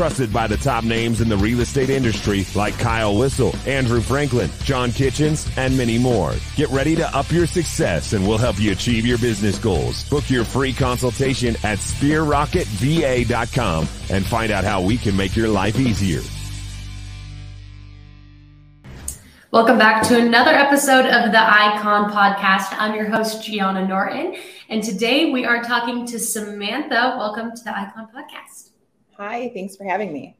Trusted 0.00 0.32
by 0.32 0.46
the 0.46 0.56
top 0.56 0.82
names 0.82 1.20
in 1.20 1.28
the 1.28 1.36
real 1.36 1.60
estate 1.60 1.90
industry 1.90 2.46
like 2.54 2.72
Kyle 2.78 3.18
Whissel, 3.18 3.54
Andrew 3.66 4.00
Franklin, 4.00 4.48
John 4.62 4.92
Kitchens, 4.92 5.46
and 5.58 5.76
many 5.76 5.98
more. 5.98 6.32
Get 6.56 6.70
ready 6.70 6.96
to 6.96 7.06
up 7.14 7.30
your 7.30 7.46
success 7.46 8.14
and 8.14 8.26
we'll 8.26 8.38
help 8.38 8.58
you 8.58 8.72
achieve 8.72 9.04
your 9.04 9.18
business 9.18 9.58
goals. 9.58 10.08
Book 10.08 10.30
your 10.30 10.46
free 10.46 10.72
consultation 10.72 11.54
at 11.64 11.80
sphererocketva.com 11.80 13.88
and 14.08 14.24
find 14.24 14.50
out 14.50 14.64
how 14.64 14.80
we 14.80 14.96
can 14.96 15.14
make 15.14 15.36
your 15.36 15.48
life 15.48 15.78
easier. 15.78 16.22
Welcome 19.50 19.76
back 19.76 20.02
to 20.08 20.18
another 20.18 20.52
episode 20.52 21.04
of 21.04 21.30
the 21.30 21.42
Icon 21.42 22.10
Podcast. 22.10 22.74
I'm 22.78 22.94
your 22.94 23.10
host, 23.10 23.44
Gianna 23.44 23.86
Norton, 23.86 24.34
and 24.70 24.82
today 24.82 25.30
we 25.30 25.44
are 25.44 25.62
talking 25.62 26.06
to 26.06 26.18
Samantha. 26.18 27.16
Welcome 27.18 27.54
to 27.54 27.62
the 27.62 27.78
Icon 27.78 28.08
Podcast. 28.16 28.69
Hi, 29.20 29.50
thanks 29.52 29.76
for 29.76 29.84
having 29.84 30.14
me. 30.14 30.34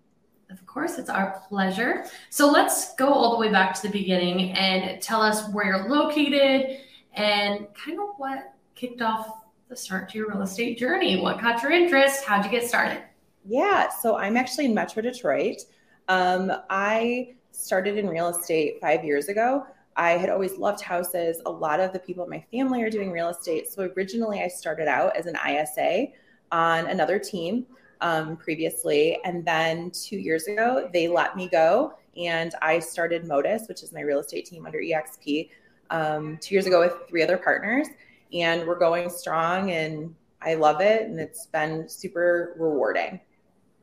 Of 0.48 0.64
course, 0.64 0.96
it's 0.96 1.10
our 1.10 1.42
pleasure. 1.50 2.06
So 2.30 2.50
let's 2.50 2.94
go 2.94 3.12
all 3.12 3.32
the 3.32 3.36
way 3.36 3.52
back 3.52 3.74
to 3.74 3.82
the 3.82 3.90
beginning 3.90 4.52
and 4.52 5.02
tell 5.02 5.20
us 5.20 5.46
where 5.50 5.66
you're 5.66 5.88
located 5.90 6.78
and 7.12 7.66
kind 7.74 8.00
of 8.00 8.14
what 8.16 8.54
kicked 8.76 9.02
off 9.02 9.42
the 9.68 9.76
start 9.76 10.08
to 10.08 10.18
your 10.18 10.30
real 10.30 10.40
estate 10.40 10.78
journey. 10.78 11.20
What 11.20 11.38
caught 11.38 11.62
your 11.62 11.72
interest? 11.72 12.24
How'd 12.24 12.42
you 12.42 12.50
get 12.50 12.66
started? 12.66 13.02
Yeah, 13.44 13.90
so 13.90 14.16
I'm 14.16 14.38
actually 14.38 14.64
in 14.64 14.72
Metro 14.72 15.02
Detroit. 15.02 15.58
Um, 16.08 16.50
I 16.70 17.34
started 17.52 17.98
in 17.98 18.08
real 18.08 18.28
estate 18.28 18.80
five 18.80 19.04
years 19.04 19.28
ago. 19.28 19.66
I 19.96 20.12
had 20.12 20.30
always 20.30 20.56
loved 20.56 20.80
houses. 20.80 21.42
A 21.44 21.50
lot 21.50 21.80
of 21.80 21.92
the 21.92 21.98
people 21.98 22.24
in 22.24 22.30
my 22.30 22.42
family 22.50 22.82
are 22.82 22.88
doing 22.88 23.12
real 23.12 23.28
estate. 23.28 23.70
So 23.70 23.90
originally, 23.94 24.40
I 24.40 24.48
started 24.48 24.88
out 24.88 25.14
as 25.16 25.26
an 25.26 25.36
ISA 25.46 26.06
on 26.50 26.86
another 26.86 27.18
team 27.18 27.66
um, 28.00 28.36
previously. 28.36 29.18
And 29.24 29.44
then 29.44 29.90
two 29.90 30.16
years 30.16 30.46
ago, 30.46 30.88
they 30.92 31.08
let 31.08 31.36
me 31.36 31.48
go 31.48 31.94
and 32.16 32.54
I 32.60 32.78
started 32.78 33.26
Modus, 33.26 33.68
which 33.68 33.82
is 33.82 33.92
my 33.92 34.00
real 34.00 34.20
estate 34.20 34.46
team 34.46 34.66
under 34.66 34.78
EXP, 34.78 35.50
um, 35.90 36.38
two 36.40 36.54
years 36.54 36.66
ago 36.66 36.80
with 36.80 37.08
three 37.08 37.22
other 37.22 37.36
partners. 37.36 37.88
And 38.32 38.66
we're 38.66 38.78
going 38.78 39.10
strong 39.10 39.70
and 39.70 40.14
I 40.42 40.54
love 40.54 40.80
it. 40.80 41.02
And 41.02 41.18
it's 41.20 41.46
been 41.46 41.88
super 41.88 42.54
rewarding. 42.58 43.20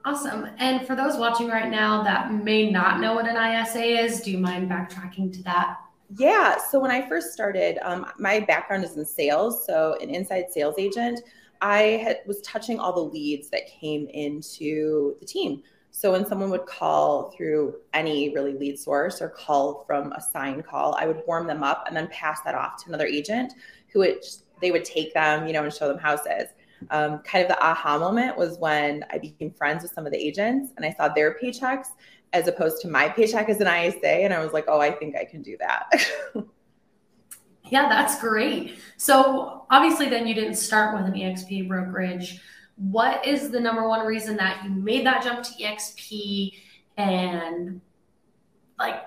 Awesome. 0.05 0.49
And 0.57 0.87
for 0.87 0.95
those 0.95 1.17
watching 1.17 1.47
right 1.49 1.69
now 1.69 2.02
that 2.03 2.33
may 2.33 2.69
not 2.71 3.02
know 3.02 3.13
what 3.13 3.27
an 3.27 3.35
ISA 3.35 3.83
is, 3.83 4.21
do 4.21 4.31
you 4.31 4.37
mind 4.37 4.69
backtracking 4.69 5.33
to 5.33 5.43
that? 5.43 5.79
Yeah. 6.15 6.57
So 6.57 6.79
when 6.79 6.91
I 6.91 7.07
first 7.09 7.33
started, 7.33 7.77
um, 7.81 8.05
my 8.17 8.39
background 8.39 8.85
is 8.85 8.95
in 8.95 9.05
sales, 9.05 9.65
so 9.65 9.97
an 10.02 10.09
inside 10.09 10.45
sales 10.49 10.75
agent. 10.77 11.19
I 11.61 12.01
had, 12.03 12.19
was 12.25 12.41
touching 12.41 12.79
all 12.79 12.93
the 12.93 13.03
leads 13.13 13.49
that 13.49 13.67
came 13.67 14.07
into 14.07 15.15
the 15.19 15.25
team. 15.25 15.63
So 15.91 16.11
when 16.11 16.25
someone 16.25 16.51
would 16.51 16.65
call 16.65 17.31
through 17.31 17.75
any 17.93 18.33
really 18.33 18.53
lead 18.53 18.77
source 18.77 19.21
or 19.21 19.29
call 19.29 19.83
from 19.87 20.11
a 20.13 20.21
sign 20.21 20.61
call, 20.61 20.95
I 20.99 21.07
would 21.07 21.23
warm 21.25 21.47
them 21.47 21.63
up 21.63 21.85
and 21.87 21.95
then 21.95 22.07
pass 22.09 22.41
that 22.41 22.53
off 22.53 22.83
to 22.83 22.89
another 22.89 23.07
agent 23.07 23.53
who 23.91 23.99
would 23.99 24.23
they 24.61 24.71
would 24.71 24.85
take 24.85 25.13
them, 25.13 25.47
you 25.47 25.53
know, 25.53 25.63
and 25.63 25.73
show 25.73 25.87
them 25.87 25.97
houses. 25.97 26.49
Um, 26.91 27.19
kind 27.19 27.43
of 27.43 27.49
the 27.49 27.63
aha 27.63 27.97
moment 27.97 28.37
was 28.37 28.57
when 28.59 29.05
I 29.11 29.17
became 29.17 29.51
friends 29.51 29.83
with 29.83 29.91
some 29.91 30.05
of 30.05 30.11
the 30.11 30.17
agents 30.19 30.71
and 30.77 30.85
I 30.85 30.93
saw 30.93 31.09
their 31.09 31.37
paychecks 31.41 31.87
as 32.33 32.47
opposed 32.47 32.81
to 32.81 32.87
my 32.87 33.09
paycheck 33.09 33.49
as 33.49 33.61
an 33.61 33.67
ISA, 33.67 34.07
and 34.07 34.33
I 34.33 34.43
was 34.43 34.53
like, 34.53 34.65
oh, 34.67 34.79
I 34.79 34.91
think 34.91 35.15
I 35.15 35.25
can 35.25 35.41
do 35.41 35.57
that. 35.59 35.89
Yeah, 37.70 37.89
that's 37.89 38.20
great. 38.20 38.80
So 38.98 39.66
obviously, 39.70 40.10
then 40.10 40.28
you 40.28 40.33
didn't 40.33 40.55
start 40.55 40.95
with 40.95 41.14
an 41.14 41.20
EXP 41.20 41.67
brokerage. 41.67 42.39
What 42.76 43.26
is 43.26 43.50
the 43.50 43.60
number 43.60 43.88
one 43.88 44.05
reason 44.05 44.38
that 44.38 44.64
you 44.64 44.70
made 44.70 45.05
that 45.05 45.23
jump 45.23 45.44
to 45.44 45.52
EXP 45.64 46.54
and 46.98 47.82
like 48.78 49.04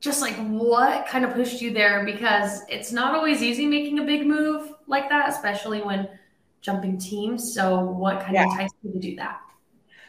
just 0.00 0.20
like 0.20 0.34
what 0.48 1.06
kind 1.06 1.24
of 1.24 1.32
pushed 1.32 1.60
you 1.60 1.72
there 1.72 2.04
because 2.04 2.62
it's 2.68 2.92
not 2.92 3.14
always 3.14 3.42
easy 3.42 3.66
making 3.66 3.98
a 3.98 4.04
big 4.04 4.26
move 4.26 4.72
like 4.86 5.08
that 5.08 5.28
especially 5.28 5.80
when 5.82 6.08
jumping 6.60 6.98
teams 6.98 7.54
so 7.54 7.80
what 7.80 8.20
kind 8.20 8.34
yeah. 8.34 8.44
of 8.44 8.52
enticed 8.52 8.74
you 8.82 8.92
to 8.92 8.98
do 8.98 9.16
that 9.16 9.40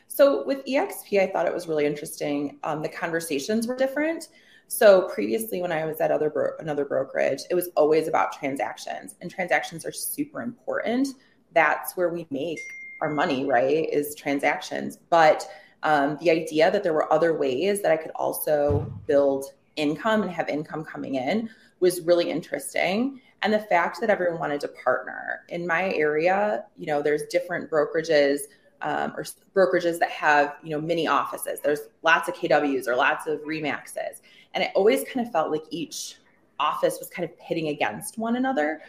so 0.07 0.45
with 0.45 0.63
exp 0.65 1.19
i 1.19 1.27
thought 1.27 1.45
it 1.45 1.53
was 1.53 1.67
really 1.67 1.85
interesting 1.85 2.59
um, 2.63 2.81
the 2.81 2.89
conversations 2.89 3.67
were 3.67 3.75
different 3.75 4.29
so 4.71 5.09
previously, 5.09 5.63
when 5.63 5.71
I 5.71 5.83
was 5.85 5.99
at 5.99 6.11
other 6.11 6.29
bro- 6.29 6.55
another 6.59 6.85
brokerage, 6.85 7.41
it 7.49 7.55
was 7.55 7.69
always 7.75 8.07
about 8.07 8.31
transactions, 8.31 9.15
and 9.19 9.29
transactions 9.29 9.83
are 9.83 9.91
super 9.91 10.43
important. 10.43 11.07
That's 11.53 11.97
where 11.97 12.09
we 12.09 12.27
make 12.29 12.59
our 13.01 13.09
money, 13.09 13.45
right? 13.45 13.89
Is 13.91 14.13
transactions. 14.13 14.99
But 15.09 15.49
um, 15.81 16.17
the 16.21 16.29
idea 16.29 16.69
that 16.69 16.83
there 16.83 16.93
were 16.93 17.11
other 17.11 17.35
ways 17.35 17.81
that 17.81 17.91
I 17.91 17.97
could 17.97 18.11
also 18.13 18.93
build 19.07 19.45
income 19.75 20.21
and 20.21 20.31
have 20.31 20.49
income 20.49 20.85
coming 20.85 21.15
in 21.15 21.49
was 21.79 22.01
really 22.01 22.29
interesting. 22.29 23.19
And 23.41 23.51
the 23.51 23.59
fact 23.59 23.99
that 24.01 24.11
everyone 24.11 24.39
wanted 24.39 24.61
to 24.61 24.67
partner 24.67 25.45
in 25.49 25.65
my 25.65 25.93
area, 25.93 26.65
you 26.77 26.85
know, 26.85 27.01
there's 27.01 27.23
different 27.31 27.71
brokerages 27.71 28.41
um, 28.81 29.13
or 29.15 29.25
brokerages 29.55 29.99
that 29.99 30.09
have, 30.11 30.55
you 30.63 30.71
know, 30.71 30.81
many 30.81 31.07
offices. 31.07 31.59
There's 31.59 31.81
lots 32.03 32.29
of 32.29 32.35
KWs 32.35 32.87
or 32.87 32.95
lots 32.95 33.27
of 33.27 33.39
Remaxes. 33.41 34.21
And 34.53 34.63
it 34.63 34.71
always 34.75 35.03
kind 35.03 35.25
of 35.25 35.31
felt 35.31 35.51
like 35.51 35.63
each 35.69 36.15
office 36.59 36.97
was 36.99 37.09
kind 37.09 37.29
of 37.29 37.37
pitting 37.39 37.69
against 37.69 38.17
one 38.17 38.35
another. 38.35 38.81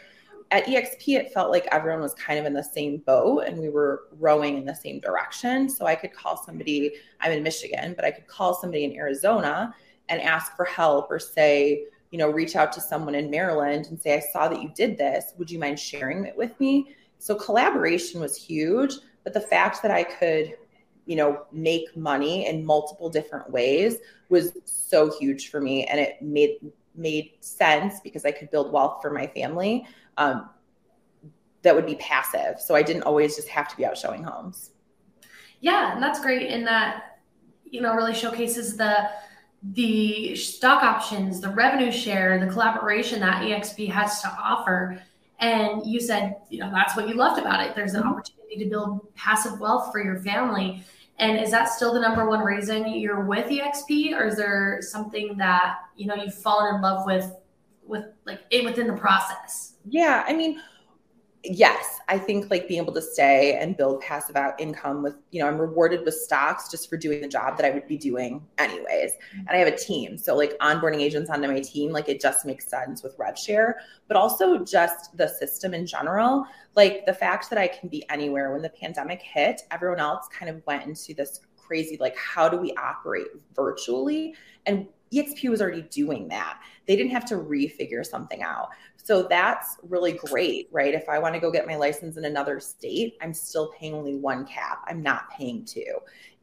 At 0.51 0.65
EXP, 0.67 1.17
it 1.17 1.33
felt 1.33 1.51
like 1.51 1.69
everyone 1.71 2.01
was 2.01 2.15
kind 2.15 2.39
of 2.39 2.45
in 2.45 2.53
the 2.53 2.65
same 2.65 2.99
boat 2.99 3.45
and 3.47 3.59
we 3.59 3.69
were 3.69 4.05
rowing 4.19 4.57
in 4.57 4.65
the 4.65 4.75
same 4.75 4.99
direction. 4.99 5.69
So 5.69 5.87
I 5.87 5.95
could 5.95 6.13
call 6.13 6.37
somebody, 6.37 6.93
I'm 7.21 7.33
in 7.33 7.43
Michigan, 7.43 7.95
but 7.95 8.05
I 8.05 8.11
could 8.11 8.27
call 8.27 8.55
somebody 8.55 8.85
in 8.85 8.97
Arizona 8.97 9.75
and 10.09 10.21
ask 10.21 10.57
for 10.57 10.65
help 10.65 11.11
or 11.11 11.21
say, 11.21 11.85
you 12.11 12.19
know, 12.19 12.29
reach 12.29 12.57
out 12.57 12.73
to 12.73 12.81
someone 12.81 13.15
in 13.15 13.31
Maryland 13.31 13.87
and 13.91 14.01
say, 14.01 14.17
I 14.17 14.21
saw 14.21 14.49
that 14.49 14.61
you 14.61 14.73
did 14.75 14.99
this. 14.99 15.33
Would 15.39 15.51
you 15.51 15.61
mind 15.61 15.79
sharing 15.79 16.25
it 16.25 16.37
with 16.37 16.59
me? 16.59 16.97
So 17.19 17.37
collaboration 17.37 18.21
was 18.21 18.35
huge. 18.35 18.95
But 19.25 19.35
the 19.35 19.41
fact 19.41 19.83
that 19.83 19.91
I 19.91 20.05
could 20.05 20.57
you 21.07 21.17
know 21.17 21.43
make 21.51 21.97
money 21.97 22.47
in 22.47 22.65
multiple 22.65 23.11
different 23.11 23.51
ways 23.51 23.97
was 24.29 24.53
so 24.65 25.11
huge 25.19 25.51
for 25.51 25.61
me 25.61 25.85
and 25.87 25.99
it 25.99 26.23
made 26.23 26.59
made 26.95 27.33
sense 27.41 28.01
because 28.01 28.25
i 28.25 28.31
could 28.31 28.51
build 28.51 28.73
wealth 28.73 29.01
for 29.03 29.11
my 29.11 29.27
family 29.27 29.85
um, 30.19 30.51
that 31.63 31.75
would 31.75 31.87
be 31.87 31.97
passive. 31.97 32.61
So 32.61 32.75
i 32.75 32.83
didn't 32.83 33.03
always 33.03 33.35
just 33.35 33.49
have 33.49 33.69
to 33.69 33.77
be 33.77 33.85
out 33.85 33.99
showing 33.99 34.23
homes. 34.23 34.71
Yeah 35.61 35.95
and 35.95 36.03
that's 36.03 36.21
great 36.21 36.49
in 36.49 36.65
that 36.65 37.19
you 37.65 37.81
know 37.81 37.95
really 37.95 38.15
showcases 38.15 38.77
the 38.77 39.11
the 39.63 40.35
stock 40.37 40.83
options 40.83 41.41
the 41.41 41.51
revenue 41.51 41.93
share 41.93 42.39
the 42.39 42.51
collaboration 42.51 43.21
that 43.21 43.43
exp 43.43 43.89
has 43.89 44.23
to 44.23 44.29
offer. 44.29 45.03
And 45.41 45.85
you 45.85 46.01
said 46.01 46.37
you 46.51 46.61
know 46.61 46.71
that's 46.71 46.95
what 46.97 47.09
you 47.09 47.15
loved 47.15 47.41
about 47.41 47.67
it. 47.67 47.75
There's 47.75 47.95
an 47.95 48.03
mm-hmm. 48.03 48.19
To 48.59 48.67
build 48.67 49.15
passive 49.15 49.61
wealth 49.61 49.93
for 49.93 50.03
your 50.03 50.21
family 50.23 50.85
and 51.21 51.39
is 51.39 51.51
that 51.51 51.69
still 51.69 51.93
the 51.93 52.01
number 52.01 52.27
one 52.27 52.41
reason 52.41 52.89
you're 52.89 53.21
with 53.21 53.47
EXP, 53.47 54.19
or 54.19 54.27
is 54.27 54.37
there 54.37 54.79
something 54.81 55.37
that 55.37 55.77
you 55.95 56.07
know 56.07 56.15
you've 56.15 56.35
fallen 56.35 56.75
in 56.75 56.81
love 56.81 57.05
with, 57.05 57.31
with 57.87 58.07
like 58.25 58.41
it 58.51 58.65
within 58.65 58.87
the 58.87 58.95
process? 58.95 59.75
Yeah, 59.85 60.25
I 60.27 60.33
mean, 60.33 60.61
yes, 61.45 62.00
I 62.11 62.19
think 62.19 62.51
like 62.51 62.69
being 62.69 62.83
able 62.83 62.93
to 62.95 63.01
stay 63.01 63.55
and 63.55 63.77
build 63.77 64.01
passive 64.01 64.37
out 64.37 64.61
income 64.61 65.03
with, 65.03 65.15
you 65.31 65.41
know, 65.41 65.49
I'm 65.49 65.59
rewarded 65.59 66.05
with 66.05 66.15
stocks 66.15 66.69
just 66.69 66.91
for 66.91 66.97
doing 66.97 67.21
the 67.23 67.29
job 67.29 67.57
that 67.57 67.65
I 67.65 67.71
would 67.71 67.87
be 67.87 67.97
doing 67.97 68.45
anyways. 68.59 69.13
Mm-hmm. 69.13 69.39
And 69.39 69.51
I 69.51 69.57
have 69.57 69.69
a 69.69 69.77
team. 69.77 70.19
So 70.19 70.37
like 70.37 70.59
onboarding 70.59 71.01
agents 71.01 71.31
onto 71.31 71.47
my 71.47 71.61
team, 71.61 71.93
like 71.93 72.09
it 72.09 72.21
just 72.21 72.45
makes 72.45 72.69
sense 72.69 73.03
with 73.03 73.15
rev 73.19 73.39
share, 73.39 73.79
but 74.09 74.17
also 74.17 74.65
just 74.65 75.17
the 75.17 75.29
system 75.29 75.73
in 75.73 75.87
general 75.87 76.47
like 76.77 77.05
the 77.07 77.15
fact 77.15 77.51
that 77.51 77.59
I 77.59 77.69
can 77.69 77.89
be 77.89 78.09
anywhere 78.09 78.53
when 78.53 78.63
the 78.63 78.71
pandemic 78.71 79.21
hit, 79.23 79.63
everyone 79.71 79.99
else 79.99 80.29
kind 80.29 80.49
of 80.49 80.65
went 80.67 80.87
into 80.87 81.15
this 81.15 81.41
crazy, 81.57 81.97
like, 81.99 82.17
how 82.17 82.49
do 82.49 82.57
we 82.57 82.73
operate 82.75 83.27
virtually? 83.55 84.35
And 84.67 84.87
EXP 85.13 85.49
was 85.51 85.61
already 85.61 85.83
doing 85.83 86.29
that. 86.29 86.61
They 86.87 86.97
didn't 86.97 87.13
have 87.13 87.25
to 87.27 87.37
refigure 87.37 88.05
something 88.07 88.43
out. 88.43 88.71
So 89.03 89.23
that's 89.23 89.79
really 89.83 90.13
great, 90.13 90.69
right? 90.71 90.95
If 90.95 91.09
I 91.09 91.19
want 91.19 91.35
to 91.35 91.41
go 91.41 91.51
get 91.51 91.67
my 91.67 91.77
license 91.77 92.17
in 92.17 92.25
another 92.27 92.61
state, 92.61 93.17
I'm 93.23 93.35
still 93.35 93.73
paying 93.79 93.95
only 93.95 94.17
one 94.17 94.47
cap. 94.47 94.85
I'm 94.87 95.03
not 95.03 95.31
paying 95.31 95.65
two. 95.65 95.99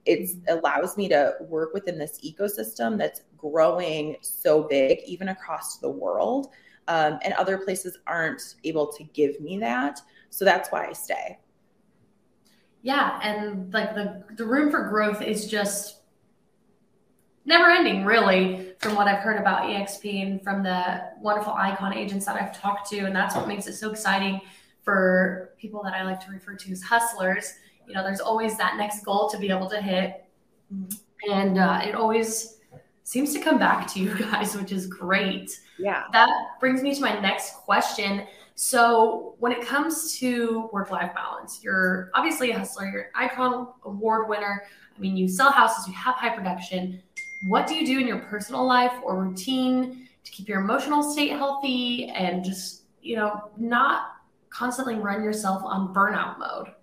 It 0.06 0.21
mm-hmm. 0.21 0.57
allows 0.57 0.98
me 0.98 1.07
to 1.09 1.36
work 1.42 1.74
within 1.74 1.98
this 2.00 2.19
ecosystem 2.25 2.98
that's 2.98 3.21
growing 3.38 4.18
so 4.21 4.63
big, 4.63 5.00
even 5.06 5.30
across 5.30 5.77
the 5.77 5.89
world 5.89 6.48
Um, 6.88 7.19
and 7.21 7.33
other 7.33 7.57
places 7.57 7.98
aren't 8.07 8.56
able 8.63 8.88
to 8.94 9.03
give 9.03 9.39
me 9.42 9.60
that. 9.60 10.00
So 10.30 10.45
that's 10.45 10.69
why 10.71 10.88
I 10.88 10.94
stay. 10.94 11.38
Yeah. 12.81 13.19
And 13.21 13.74
like 13.74 13.94
the, 13.94 14.24
the 14.36 14.45
room 14.45 14.71
for 14.71 14.88
growth 14.88 15.21
is 15.21 15.50
just 15.50 15.97
never 17.48 17.72
ending, 17.72 18.06
really, 18.06 18.74
from 18.80 18.94
what 18.94 19.08
I've 19.08 19.20
heard 19.20 19.40
about 19.40 19.64
EXP 19.64 20.22
and 20.22 20.44
from 20.44 20.62
the 20.62 21.02
wonderful 21.20 21.54
icon 21.54 21.94
agents 21.94 22.26
that 22.26 22.36
I've 22.36 22.56
talked 22.56 22.90
to. 22.92 23.00
And 23.00 23.16
that's 23.16 23.36
what 23.36 23.48
makes 23.48 23.66
it 23.68 23.76
so 23.76 23.90
exciting 23.90 24.42
for 24.84 25.54
people 25.58 25.82
that 25.84 25.94
I 25.94 26.04
like 26.04 26.20
to 26.26 26.32
refer 26.32 26.56
to 26.56 26.72
as 26.72 26.84
hustlers. 26.84 27.54
You 27.88 27.96
know, 27.96 28.04
there's 28.04 28.20
always 28.20 28.58
that 28.58 28.76
next 28.78 29.04
goal 29.04 29.30
to 29.30 29.40
be 29.40 29.50
able 29.50 29.70
to 29.70 29.82
hit. 29.82 30.26
And 31.30 31.58
uh, 31.58 31.82
it 31.84 31.96
always 31.96 32.58
seems 33.04 33.34
to 33.34 33.40
come 33.40 33.58
back 33.58 33.88
to 33.94 34.00
you 34.02 34.18
guys, 34.32 34.56
which 34.56 34.74
is 34.74 34.86
great. 34.86 35.58
Yeah. 35.80 36.04
That 36.12 36.30
brings 36.60 36.84
me 36.84 36.94
to 36.96 37.02
my 37.02 37.18
next 37.20 37.56
question. 37.56 38.28
So, 38.56 39.36
when 39.38 39.52
it 39.52 39.62
comes 39.62 40.18
to 40.18 40.68
work 40.74 40.90
life 40.90 41.14
balance, 41.14 41.60
you're 41.64 42.10
obviously 42.16 42.50
a 42.50 42.58
hustler, 42.58 42.90
you're 42.90 43.02
an 43.02 43.10
icon 43.14 43.68
award 43.86 44.28
winner. 44.28 44.64
I 44.96 45.00
mean, 45.00 45.16
you 45.16 45.28
sell 45.28 45.52
houses, 45.52 45.88
you 45.88 45.94
have 45.94 46.16
high 46.16 46.36
production 46.36 47.04
what 47.42 47.68
do 47.68 47.75
you 47.75 47.86
do 47.86 48.00
in 48.00 48.07
your 48.07 48.19
personal 48.19 48.66
life 48.66 48.94
or 49.04 49.24
routine 49.24 50.07
to 50.24 50.31
keep 50.31 50.48
your 50.48 50.62
emotional 50.62 51.04
state 51.04 51.31
healthy 51.31 52.10
and 52.10 52.44
just, 52.44 52.84
you 53.01 53.16
know, 53.16 53.50
not 53.57 54.16
constantly 54.50 54.95
run 54.95 55.24
yourself 55.24 55.62
on 55.63 55.94
burnout 55.94 56.39
mode? 56.39 56.74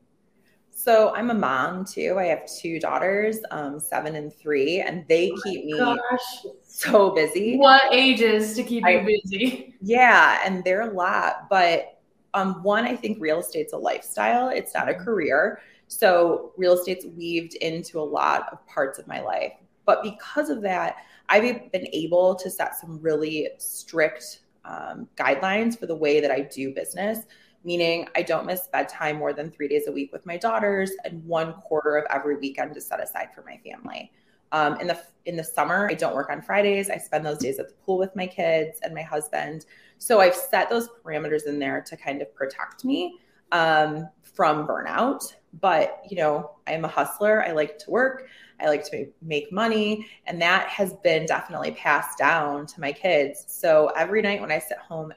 So 0.70 1.14
I'm 1.14 1.30
a 1.30 1.34
mom 1.34 1.84
too. 1.84 2.16
I 2.18 2.26
have 2.26 2.46
two 2.46 2.78
daughters, 2.78 3.38
um, 3.50 3.80
seven 3.80 4.16
and 4.16 4.34
three, 4.34 4.80
and 4.80 5.06
they 5.08 5.30
oh 5.30 5.40
keep 5.42 5.64
me 5.64 5.78
gosh. 5.78 6.44
so 6.66 7.10
busy. 7.10 7.56
What 7.56 7.82
ages 7.92 8.54
to 8.56 8.62
keep 8.62 8.84
I, 8.84 8.98
you 8.98 9.20
busy? 9.22 9.74
Yeah, 9.80 10.40
and 10.44 10.64
they're 10.64 10.82
a 10.82 10.92
lot. 10.92 11.48
But 11.48 12.00
um, 12.34 12.62
one, 12.62 12.84
I 12.84 12.96
think 12.96 13.18
real 13.20 13.38
estate's 13.38 13.72
a 13.72 13.78
lifestyle. 13.78 14.48
It's 14.48 14.74
not 14.74 14.88
a 14.88 14.92
mm-hmm. 14.92 15.04
career. 15.04 15.60
So 15.88 16.52
real 16.56 16.72
estate's 16.72 17.06
weaved 17.06 17.54
into 17.54 18.00
a 18.00 18.02
lot 18.02 18.48
of 18.52 18.66
parts 18.66 18.98
of 18.98 19.06
my 19.06 19.20
life. 19.20 19.52
But 19.86 20.02
because 20.02 20.50
of 20.50 20.62
that, 20.62 20.96
I've 21.28 21.70
been 21.72 21.86
able 21.92 22.34
to 22.36 22.50
set 22.50 22.76
some 22.76 23.00
really 23.00 23.48
strict 23.58 24.40
um, 24.64 25.08
guidelines 25.16 25.78
for 25.78 25.86
the 25.86 25.96
way 25.96 26.20
that 26.20 26.30
I 26.30 26.40
do 26.40 26.72
business, 26.72 27.20
meaning 27.64 28.06
I 28.14 28.22
don't 28.22 28.46
miss 28.46 28.68
bedtime 28.72 29.16
more 29.16 29.32
than 29.32 29.50
three 29.50 29.68
days 29.68 29.86
a 29.86 29.92
week 29.92 30.12
with 30.12 30.26
my 30.26 30.36
daughters, 30.36 30.92
and 31.04 31.24
one 31.24 31.54
quarter 31.54 31.96
of 31.96 32.04
every 32.10 32.36
weekend 32.36 32.76
is 32.76 32.86
set 32.86 33.02
aside 33.02 33.28
for 33.34 33.42
my 33.42 33.58
family. 33.58 34.10
Um, 34.52 34.78
in 34.80 34.86
the 34.86 35.02
in 35.24 35.36
the 35.36 35.44
summer, 35.44 35.88
I 35.90 35.94
don't 35.94 36.14
work 36.14 36.30
on 36.30 36.40
Fridays. 36.40 36.88
I 36.88 36.96
spend 36.98 37.26
those 37.26 37.38
days 37.38 37.58
at 37.58 37.68
the 37.68 37.74
pool 37.84 37.98
with 37.98 38.14
my 38.14 38.26
kids 38.26 38.78
and 38.82 38.94
my 38.94 39.02
husband. 39.02 39.66
So 39.98 40.20
I've 40.20 40.34
set 40.34 40.70
those 40.70 40.88
parameters 41.04 41.46
in 41.46 41.58
there 41.58 41.80
to 41.80 41.96
kind 41.96 42.22
of 42.22 42.32
protect 42.34 42.84
me 42.84 43.18
um, 43.52 44.08
from 44.22 44.66
burnout. 44.66 45.34
But 45.60 46.02
you 46.08 46.16
know, 46.16 46.52
I'm 46.66 46.84
a 46.84 46.88
hustler. 46.88 47.44
I 47.44 47.52
like 47.52 47.78
to 47.78 47.90
work. 47.90 48.28
I 48.60 48.68
like 48.68 48.84
to 48.90 49.06
make 49.22 49.52
money. 49.52 50.06
And 50.26 50.40
that 50.42 50.68
has 50.68 50.94
been 50.94 51.26
definitely 51.26 51.72
passed 51.72 52.18
down 52.18 52.66
to 52.66 52.80
my 52.80 52.92
kids. 52.92 53.44
So 53.48 53.92
every 53.96 54.22
night 54.22 54.40
when 54.40 54.52
I 54.52 54.58
sit 54.58 54.78
home, 54.78 55.12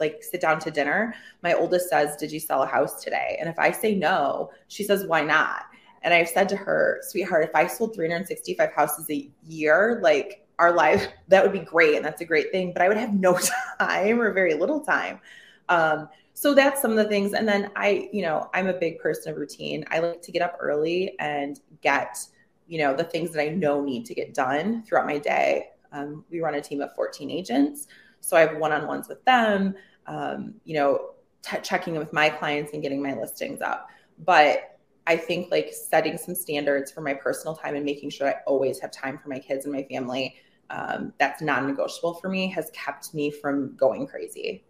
like 0.00 0.22
sit 0.22 0.40
down 0.40 0.58
to 0.60 0.70
dinner, 0.70 1.14
my 1.42 1.54
oldest 1.54 1.88
says, 1.88 2.16
Did 2.16 2.32
you 2.32 2.40
sell 2.40 2.62
a 2.62 2.66
house 2.66 3.02
today? 3.02 3.36
And 3.40 3.48
if 3.48 3.58
I 3.58 3.70
say 3.70 3.94
no, 3.94 4.50
she 4.68 4.82
says, 4.82 5.06
Why 5.06 5.22
not? 5.22 5.64
And 6.02 6.14
I've 6.14 6.28
said 6.28 6.48
to 6.50 6.56
her, 6.56 7.00
Sweetheart, 7.02 7.44
if 7.44 7.54
I 7.54 7.66
sold 7.66 7.94
365 7.94 8.72
houses 8.72 9.10
a 9.10 9.30
year, 9.44 9.98
like 10.02 10.46
our 10.58 10.72
life, 10.72 11.08
that 11.28 11.42
would 11.42 11.52
be 11.52 11.60
great. 11.60 11.96
And 11.96 12.04
that's 12.04 12.20
a 12.20 12.24
great 12.26 12.50
thing. 12.50 12.72
But 12.72 12.82
I 12.82 12.88
would 12.88 12.96
have 12.96 13.14
no 13.14 13.38
time 13.78 14.20
or 14.20 14.32
very 14.32 14.54
little 14.54 14.80
time. 14.80 15.20
Um, 15.68 16.08
so 16.34 16.54
that's 16.54 16.82
some 16.82 16.90
of 16.90 16.96
the 16.96 17.04
things. 17.04 17.32
And 17.32 17.48
then 17.48 17.70
I, 17.76 18.08
you 18.12 18.22
know, 18.22 18.50
I'm 18.52 18.68
a 18.68 18.74
big 18.74 18.98
person 18.98 19.32
of 19.32 19.38
routine. 19.38 19.84
I 19.90 20.00
like 20.00 20.22
to 20.22 20.32
get 20.32 20.42
up 20.42 20.56
early 20.60 21.14
and 21.18 21.58
get 21.82 22.18
you 22.66 22.78
know 22.78 22.94
the 22.94 23.04
things 23.04 23.32
that 23.32 23.42
i 23.42 23.48
know 23.48 23.82
need 23.82 24.04
to 24.04 24.14
get 24.14 24.34
done 24.34 24.82
throughout 24.82 25.06
my 25.06 25.18
day 25.18 25.68
um, 25.92 26.24
we 26.30 26.40
run 26.40 26.54
a 26.54 26.60
team 26.60 26.80
of 26.80 26.94
14 26.94 27.30
agents 27.30 27.86
so 28.20 28.36
i 28.36 28.40
have 28.40 28.56
one-on-ones 28.56 29.08
with 29.08 29.24
them 29.24 29.74
um, 30.06 30.54
you 30.64 30.74
know 30.74 31.10
t- 31.42 31.58
checking 31.62 31.94
in 31.94 32.00
with 32.00 32.12
my 32.12 32.28
clients 32.28 32.72
and 32.72 32.82
getting 32.82 33.02
my 33.02 33.14
listings 33.14 33.60
up 33.60 33.88
but 34.24 34.78
i 35.06 35.16
think 35.16 35.50
like 35.50 35.72
setting 35.72 36.16
some 36.18 36.34
standards 36.34 36.90
for 36.90 37.00
my 37.00 37.14
personal 37.14 37.54
time 37.54 37.76
and 37.76 37.84
making 37.84 38.10
sure 38.10 38.28
i 38.28 38.34
always 38.46 38.78
have 38.80 38.90
time 38.90 39.18
for 39.18 39.28
my 39.28 39.38
kids 39.38 39.64
and 39.64 39.74
my 39.74 39.84
family 39.84 40.36
um, 40.68 41.12
that's 41.20 41.40
non-negotiable 41.40 42.14
for 42.14 42.28
me 42.28 42.48
has 42.48 42.70
kept 42.72 43.14
me 43.14 43.30
from 43.30 43.76
going 43.76 44.06
crazy 44.06 44.64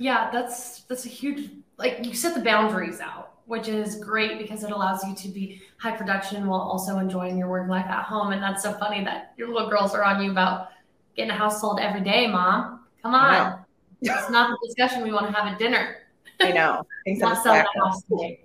yeah 0.00 0.28
that's 0.32 0.80
that's 0.82 1.06
a 1.06 1.08
huge 1.08 1.50
like 1.78 2.04
you 2.04 2.12
set 2.12 2.34
the 2.34 2.40
boundaries 2.40 2.98
out 3.00 3.30
which 3.50 3.66
is 3.66 3.96
great 3.96 4.38
because 4.38 4.62
it 4.62 4.70
allows 4.70 5.02
you 5.02 5.12
to 5.12 5.26
be 5.26 5.60
high 5.76 5.90
production 5.90 6.46
while 6.46 6.60
also 6.60 6.98
enjoying 6.98 7.36
your 7.36 7.48
work 7.48 7.68
life 7.68 7.86
at 7.86 8.04
home. 8.04 8.30
And 8.30 8.40
that's 8.40 8.62
so 8.62 8.72
funny 8.74 9.02
that 9.02 9.32
your 9.36 9.48
little 9.48 9.68
girls 9.68 9.92
are 9.92 10.04
on 10.04 10.22
you 10.22 10.30
about 10.30 10.68
getting 11.16 11.32
a 11.32 11.34
household 11.34 11.80
every 11.80 12.00
day, 12.00 12.28
mom. 12.28 12.84
Come 13.02 13.12
on. 13.12 13.64
it's 14.00 14.30
not 14.30 14.50
the 14.50 14.68
discussion 14.68 15.02
we 15.02 15.10
want 15.10 15.26
to 15.26 15.32
have 15.32 15.52
at 15.52 15.58
dinner. 15.58 15.96
I 16.38 16.52
know. 16.52 16.86
want 17.06 17.42
sell 17.42 17.54
that 17.54 17.66
house 17.74 18.04
today, 18.04 18.44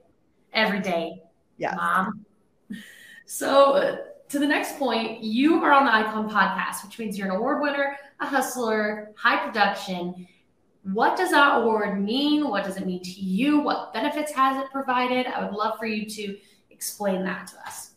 every 0.53 0.79
day. 0.79 1.21
Yeah. 1.59 1.75
Mom. 1.75 2.25
So 3.27 3.73
uh, 3.73 3.97
to 4.29 4.39
the 4.39 4.47
next 4.47 4.79
point, 4.79 5.21
you 5.21 5.63
are 5.63 5.71
on 5.71 5.85
the 5.85 5.93
Icon 5.93 6.27
podcast, 6.27 6.83
which 6.83 6.97
means 6.97 7.15
you're 7.15 7.29
an 7.29 7.35
award 7.35 7.61
winner, 7.61 7.95
a 8.21 8.25
hustler, 8.25 9.11
high 9.15 9.45
production 9.45 10.27
what 10.93 11.17
does 11.17 11.31
that 11.31 11.61
award 11.61 11.99
mean? 12.03 12.47
What 12.47 12.63
does 12.63 12.77
it 12.77 12.85
mean 12.85 13.01
to 13.01 13.09
you? 13.09 13.59
What 13.59 13.91
benefits 13.91 14.31
has 14.33 14.63
it 14.63 14.71
provided? 14.71 15.25
I 15.25 15.43
would 15.43 15.53
love 15.53 15.79
for 15.79 15.87
you 15.87 16.07
to 16.07 16.37
explain 16.69 17.23
that 17.23 17.47
to 17.47 17.59
us. 17.65 17.91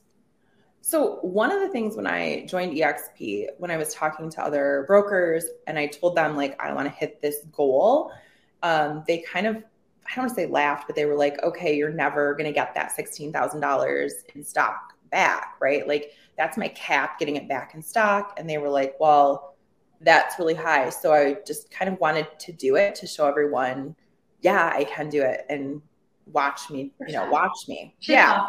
So, 0.81 1.17
one 1.17 1.52
of 1.52 1.61
the 1.61 1.69
things 1.69 1.96
when 1.96 2.06
I 2.06 2.46
joined 2.46 2.75
EXP, 2.75 3.49
when 3.59 3.71
I 3.71 3.76
was 3.76 3.92
talking 3.92 4.30
to 4.30 4.42
other 4.42 4.85
brokers 4.87 5.45
and 5.66 5.78
I 5.78 5.87
told 5.88 6.16
them, 6.16 6.35
like, 6.35 6.59
I 6.62 6.73
want 6.73 6.87
to 6.88 6.95
hit 6.95 7.21
this 7.21 7.45
goal, 7.52 8.11
um, 8.62 9.04
they 9.07 9.18
kind 9.18 9.47
of, 9.47 9.57
I 9.57 10.14
don't 10.16 10.25
want 10.25 10.30
to 10.30 10.35
say 10.35 10.47
laughed, 10.47 10.87
but 10.87 10.97
they 10.97 11.04
were 11.04 11.14
like, 11.14 11.42
okay, 11.42 11.76
you're 11.76 11.92
never 11.92 12.33
going 12.33 12.47
to 12.47 12.52
get 12.52 12.75
that 12.75 12.97
$16,000 12.97 14.11
in 14.35 14.42
stock 14.42 14.95
back, 15.11 15.57
right? 15.61 15.87
Like, 15.87 16.12
that's 16.38 16.57
my 16.57 16.68
cap 16.68 17.18
getting 17.18 17.37
it 17.37 17.50
back 17.50 17.75
in 17.75 17.83
stock. 17.83 18.33
And 18.38 18.49
they 18.49 18.57
were 18.57 18.71
like, 18.71 18.95
well, 18.99 19.57
that's 20.00 20.38
really 20.38 20.55
high. 20.55 20.90
So 20.90 21.12
I 21.12 21.38
just 21.47 21.71
kind 21.71 21.93
of 21.93 21.99
wanted 22.00 22.26
to 22.38 22.52
do 22.52 22.76
it 22.76 22.95
to 22.97 23.07
show 23.07 23.26
everyone, 23.26 23.97
yeah, 24.43 24.73
I 24.75 24.85
can 24.85 25.09
do 25.09 25.23
it 25.23 25.45
and 25.49 25.83
watch 26.26 26.71
me, 26.71 26.93
you 27.07 27.14
know, 27.14 27.28
watch 27.31 27.67
me. 27.69 27.95
yeah. 28.00 28.47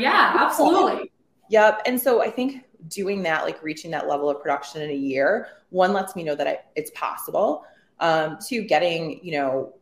Yeah, 0.00 0.36
absolutely. 0.38 1.10
Yep. 1.50 1.82
And 1.84 2.00
so 2.00 2.22
I 2.22 2.30
think 2.30 2.64
doing 2.88 3.22
that, 3.24 3.44
like 3.44 3.62
reaching 3.62 3.90
that 3.90 4.08
level 4.08 4.30
of 4.30 4.40
production 4.40 4.80
in 4.80 4.88
a 4.88 4.94
year, 4.94 5.48
one 5.68 5.92
lets 5.92 6.16
me 6.16 6.22
know 6.22 6.34
that 6.34 6.46
I, 6.46 6.60
it's 6.74 6.90
possible. 6.92 7.64
Um, 8.00 8.38
two, 8.44 8.62
getting, 8.62 9.22
you 9.22 9.32
know, 9.32 9.74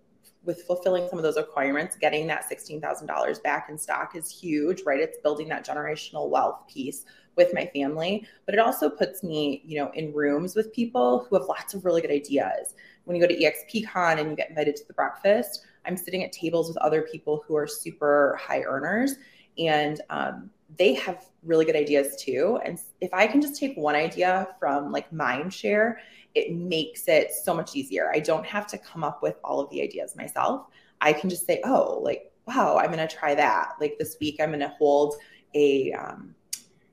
with 0.45 0.63
fulfilling 0.63 1.09
some 1.09 1.21
of 1.21 1.23
those 1.23 1.37
requirements, 1.37 1.97
getting 1.97 2.27
that 2.27 2.51
$16,000 2.51 3.43
back 3.45 3.69
in 3.71 3.79
stock 3.79 4.17
is 4.17 4.29
huge, 4.29 4.83
right? 4.85 4.99
It's 4.99 5.19
building 5.19 5.49
that 5.51 5.65
generational 5.65 6.29
wealth 6.29 6.67
piece 6.67 7.05
with 7.37 7.55
my 7.55 7.67
family, 7.67 8.27
but 8.45 8.55
it 8.55 8.59
also 8.59 8.91
puts 8.91 9.23
me, 9.23 9.63
you 9.65 9.79
know, 9.79 9.91
in 9.95 10.13
rooms 10.13 10.55
with 10.55 10.73
people 10.73 11.27
who 11.29 11.37
have 11.37 11.47
lots 11.47 11.75
of 11.75 11.85
really 11.85 12.01
good 12.01 12.11
ideas. 12.11 12.75
When 13.05 13.17
you 13.17 13.23
go 13.23 13.29
to 13.29 13.39
EXPCon 13.39 14.19
and 14.19 14.31
you 14.31 14.37
get 14.37 14.51
invited 14.51 14.77
to 14.77 14.87
the 14.87 14.93
breakfast, 14.93 15.65
I'm 15.87 15.97
sitting 15.97 16.23
at 16.23 16.33
tables 16.33 16.69
with 16.69 16.77
other 16.79 17.03
people 17.03 17.43
who 17.47 17.57
are 17.57 17.67
super 17.67 18.39
high 18.41 18.63
earners 18.63 19.17
and 19.59 20.01
um, 20.11 20.51
they 20.79 20.95
have 20.95 21.27
really 21.43 21.65
good 21.65 21.77
ideas 21.77 22.17
too. 22.17 22.61
And 22.65 22.79
if 23.01 23.13
I 23.13 23.27
can 23.27 23.41
just 23.41 23.57
take 23.57 23.77
one 23.77 23.95
idea 23.95 24.49
from 24.59 24.93
like 24.93 25.13
mind 25.13 25.53
share, 25.53 26.01
it 26.35 26.55
makes 26.55 27.09
it 27.09 27.33
so 27.33 27.53
much 27.53 27.77
easier. 27.77 28.11
I 28.13 28.21
don't 28.21 28.47
have 28.47 28.67
to 28.69 28.79
come 28.79 29.05
up 29.05 29.23
with 29.23 29.37
all 29.45 29.61
of 29.61 29.69
the 29.71 29.83
ideas 29.83 30.17
myself. 30.17 30.67
I 31.01 31.13
can 31.13 31.29
just 31.29 31.47
say, 31.47 31.61
oh, 31.65 32.01
like, 32.03 32.33
wow, 32.47 32.79
I'm 32.79 32.93
going 32.93 33.07
to 33.07 33.15
try 33.15 33.35
that. 33.35 33.73
Like 33.81 33.97
this 33.99 34.17
week, 34.21 34.37
I'm 34.41 34.51
going 34.51 34.61
to 34.61 34.75
hold 34.79 35.17
a 35.55 35.93
um, 35.93 36.35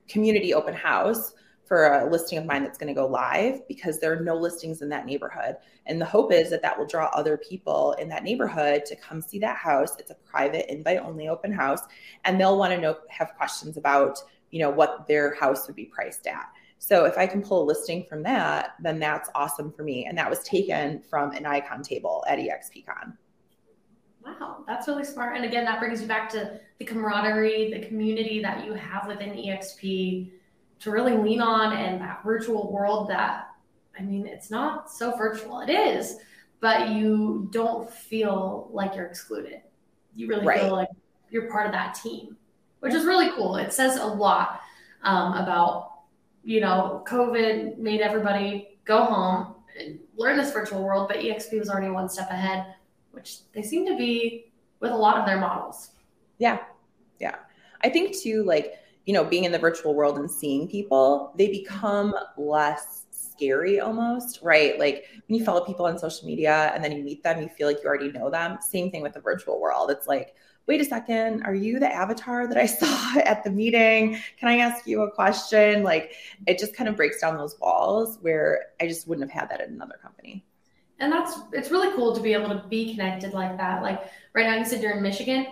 community 0.09 0.53
open 0.53 0.73
house 0.73 1.33
for 1.69 1.85
a 1.85 2.09
listing 2.09 2.39
of 2.39 2.45
mine 2.45 2.63
that's 2.63 2.79
going 2.79 2.93
to 2.93 2.99
go 2.99 3.05
live 3.05 3.65
because 3.67 3.99
there 3.99 4.11
are 4.11 4.21
no 4.21 4.35
listings 4.35 4.81
in 4.81 4.89
that 4.89 5.05
neighborhood. 5.05 5.55
And 5.85 6.01
the 6.01 6.05
hope 6.05 6.33
is 6.33 6.49
that 6.49 6.63
that 6.63 6.77
will 6.77 6.87
draw 6.87 7.11
other 7.13 7.37
people 7.37 7.93
in 7.99 8.09
that 8.09 8.23
neighborhood 8.23 8.85
to 8.87 8.95
come 8.95 9.21
see 9.21 9.37
that 9.39 9.55
house. 9.55 9.95
It's 9.99 10.09
a 10.09 10.15
private 10.15 10.71
invite 10.71 10.97
only 10.97 11.27
open 11.27 11.51
house 11.51 11.81
and 12.25 12.41
they'll 12.41 12.57
want 12.57 12.73
to 12.73 12.81
know 12.81 12.97
have 13.09 13.35
questions 13.37 13.77
about, 13.77 14.17
you 14.49 14.59
know, 14.59 14.71
what 14.71 15.07
their 15.07 15.35
house 15.35 15.67
would 15.67 15.75
be 15.75 15.85
priced 15.85 16.25
at. 16.25 16.47
So 16.79 17.05
if 17.05 17.19
I 17.19 17.27
can 17.27 17.43
pull 17.43 17.61
a 17.63 17.65
listing 17.65 18.03
from 18.03 18.23
that, 18.23 18.71
then 18.81 18.97
that's 18.97 19.29
awesome 19.35 19.71
for 19.71 19.83
me. 19.83 20.05
And 20.05 20.17
that 20.17 20.29
was 20.29 20.41
taken 20.43 21.03
from 21.07 21.31
an 21.33 21.45
icon 21.45 21.83
table 21.83 22.23
at 22.27 22.39
EXPCon. 22.39 23.15
Wow, 24.39 24.63
that's 24.67 24.87
really 24.87 25.03
smart. 25.03 25.35
And 25.35 25.45
again, 25.45 25.65
that 25.65 25.79
brings 25.79 26.01
you 26.01 26.07
back 26.07 26.29
to 26.31 26.59
the 26.77 26.85
camaraderie, 26.85 27.71
the 27.73 27.87
community 27.87 28.41
that 28.41 28.65
you 28.65 28.73
have 28.73 29.07
within 29.07 29.29
EXP 29.29 30.31
to 30.79 30.91
really 30.91 31.15
lean 31.15 31.41
on 31.41 31.75
and 31.75 32.01
that 32.01 32.23
virtual 32.23 32.71
world 32.71 33.09
that 33.09 33.49
I 33.99 34.01
mean, 34.01 34.25
it's 34.25 34.49
not 34.49 34.89
so 34.89 35.15
virtual. 35.17 35.59
It 35.59 35.69
is, 35.69 36.17
but 36.61 36.89
you 36.89 37.49
don't 37.51 37.89
feel 37.91 38.69
like 38.71 38.95
you're 38.95 39.05
excluded. 39.05 39.61
You 40.15 40.27
really 40.27 40.45
right. 40.45 40.61
feel 40.61 40.71
like 40.71 40.89
you're 41.29 41.51
part 41.51 41.65
of 41.65 41.73
that 41.73 41.95
team, 41.95 42.37
which 42.79 42.93
is 42.93 43.05
really 43.05 43.31
cool. 43.31 43.57
It 43.57 43.73
says 43.73 43.97
a 43.97 44.05
lot 44.05 44.61
um, 45.03 45.33
about, 45.33 45.91
you 46.43 46.61
know, 46.61 47.03
COVID 47.07 47.77
made 47.77 48.01
everybody 48.01 48.79
go 48.85 49.03
home 49.03 49.55
and 49.79 49.99
learn 50.15 50.37
this 50.37 50.51
virtual 50.51 50.83
world, 50.83 51.09
but 51.09 51.17
EXP 51.17 51.59
was 51.59 51.69
already 51.69 51.91
one 51.91 52.09
step 52.09 52.29
ahead, 52.29 52.75
which 53.11 53.39
they 53.53 53.61
seem 53.61 53.85
to 53.85 53.95
be 53.95 54.51
with 54.79 54.91
a 54.91 54.95
lot 54.95 55.17
of 55.17 55.25
their 55.25 55.39
models. 55.39 55.91
Yeah. 56.37 56.59
Yeah. 57.19 57.35
I 57.81 57.89
think 57.89 58.17
too, 58.17 58.43
like, 58.43 58.73
you 59.05 59.13
know, 59.13 59.23
being 59.23 59.43
in 59.43 59.51
the 59.51 59.59
virtual 59.59 59.95
world 59.95 60.17
and 60.17 60.29
seeing 60.29 60.67
people, 60.67 61.33
they 61.37 61.49
become 61.49 62.13
less 62.37 63.05
scary 63.11 63.79
almost, 63.79 64.39
right? 64.41 64.77
Like 64.77 65.05
when 65.27 65.39
you 65.39 65.45
follow 65.45 65.65
people 65.65 65.85
on 65.85 65.97
social 65.97 66.27
media 66.27 66.71
and 66.73 66.83
then 66.83 66.91
you 66.91 67.03
meet 67.03 67.23
them, 67.23 67.41
you 67.41 67.47
feel 67.47 67.67
like 67.67 67.77
you 67.81 67.87
already 67.87 68.11
know 68.11 68.29
them. 68.29 68.57
Same 68.61 68.91
thing 68.91 69.01
with 69.01 69.13
the 69.13 69.21
virtual 69.21 69.59
world. 69.59 69.91
It's 69.91 70.07
like, 70.07 70.35
wait 70.67 70.81
a 70.81 70.85
second, 70.85 71.41
are 71.43 71.55
you 71.55 71.79
the 71.79 71.91
avatar 71.91 72.47
that 72.47 72.57
I 72.57 72.65
saw 72.67 73.19
at 73.19 73.43
the 73.43 73.49
meeting? 73.49 74.19
Can 74.37 74.49
I 74.49 74.57
ask 74.57 74.85
you 74.85 75.01
a 75.01 75.11
question? 75.11 75.83
Like 75.83 76.13
it 76.47 76.59
just 76.59 76.75
kind 76.75 76.89
of 76.89 76.95
breaks 76.95 77.21
down 77.21 77.37
those 77.37 77.59
walls 77.59 78.19
where 78.21 78.67
I 78.79 78.87
just 78.87 79.07
wouldn't 79.07 79.29
have 79.29 79.41
had 79.41 79.49
that 79.49 79.61
at 79.61 79.69
another 79.69 79.97
company. 80.01 80.45
And 80.99 81.11
that's 81.11 81.39
it's 81.53 81.71
really 81.71 81.95
cool 81.95 82.15
to 82.15 82.21
be 82.21 82.33
able 82.33 82.49
to 82.49 82.67
be 82.67 82.93
connected 82.93 83.33
like 83.33 83.57
that. 83.57 83.81
Like 83.81 84.03
right 84.33 84.45
now, 84.45 84.55
you 84.57 84.65
said 84.65 84.81
you're 84.81 84.91
in 84.91 85.01
Michigan. 85.01 85.47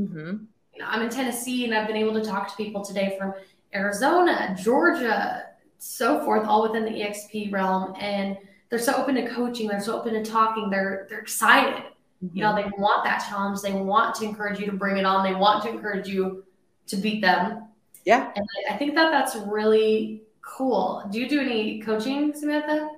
Mm-hmm. 0.00 0.44
You 0.74 0.78
know, 0.78 0.86
I'm 0.86 1.02
in 1.02 1.10
Tennessee, 1.10 1.64
and 1.64 1.74
I've 1.74 1.86
been 1.86 1.96
able 1.96 2.14
to 2.14 2.24
talk 2.24 2.48
to 2.48 2.56
people 2.56 2.84
today 2.84 3.16
from 3.18 3.34
Arizona, 3.74 4.56
Georgia, 4.58 5.44
so 5.78 6.24
forth, 6.24 6.46
all 6.46 6.62
within 6.62 6.84
the 6.84 6.90
EXP 6.90 7.52
realm. 7.52 7.94
And 7.98 8.38
they're 8.70 8.78
so 8.78 8.94
open 8.94 9.16
to 9.16 9.28
coaching, 9.28 9.68
they're 9.68 9.80
so 9.80 9.98
open 9.98 10.14
to 10.14 10.24
talking, 10.24 10.70
they're 10.70 11.06
they're 11.10 11.20
excited. 11.20 11.82
Mm-hmm. 12.24 12.36
You 12.36 12.42
know, 12.42 12.54
they 12.54 12.70
want 12.78 13.04
that 13.04 13.24
challenge, 13.28 13.60
they 13.60 13.72
want 13.72 14.14
to 14.16 14.24
encourage 14.24 14.60
you 14.60 14.66
to 14.66 14.72
bring 14.72 14.96
it 14.96 15.04
on, 15.04 15.24
they 15.24 15.34
want 15.34 15.64
to 15.64 15.70
encourage 15.70 16.08
you 16.08 16.44
to 16.86 16.96
beat 16.96 17.20
them. 17.20 17.68
Yeah. 18.04 18.30
And 18.34 18.46
I 18.70 18.76
think 18.76 18.94
that 18.94 19.10
that's 19.10 19.36
really 19.36 20.22
cool. 20.40 21.06
Do 21.10 21.20
you 21.20 21.28
do 21.28 21.40
any 21.40 21.80
coaching, 21.80 22.34
Samantha? 22.34 22.88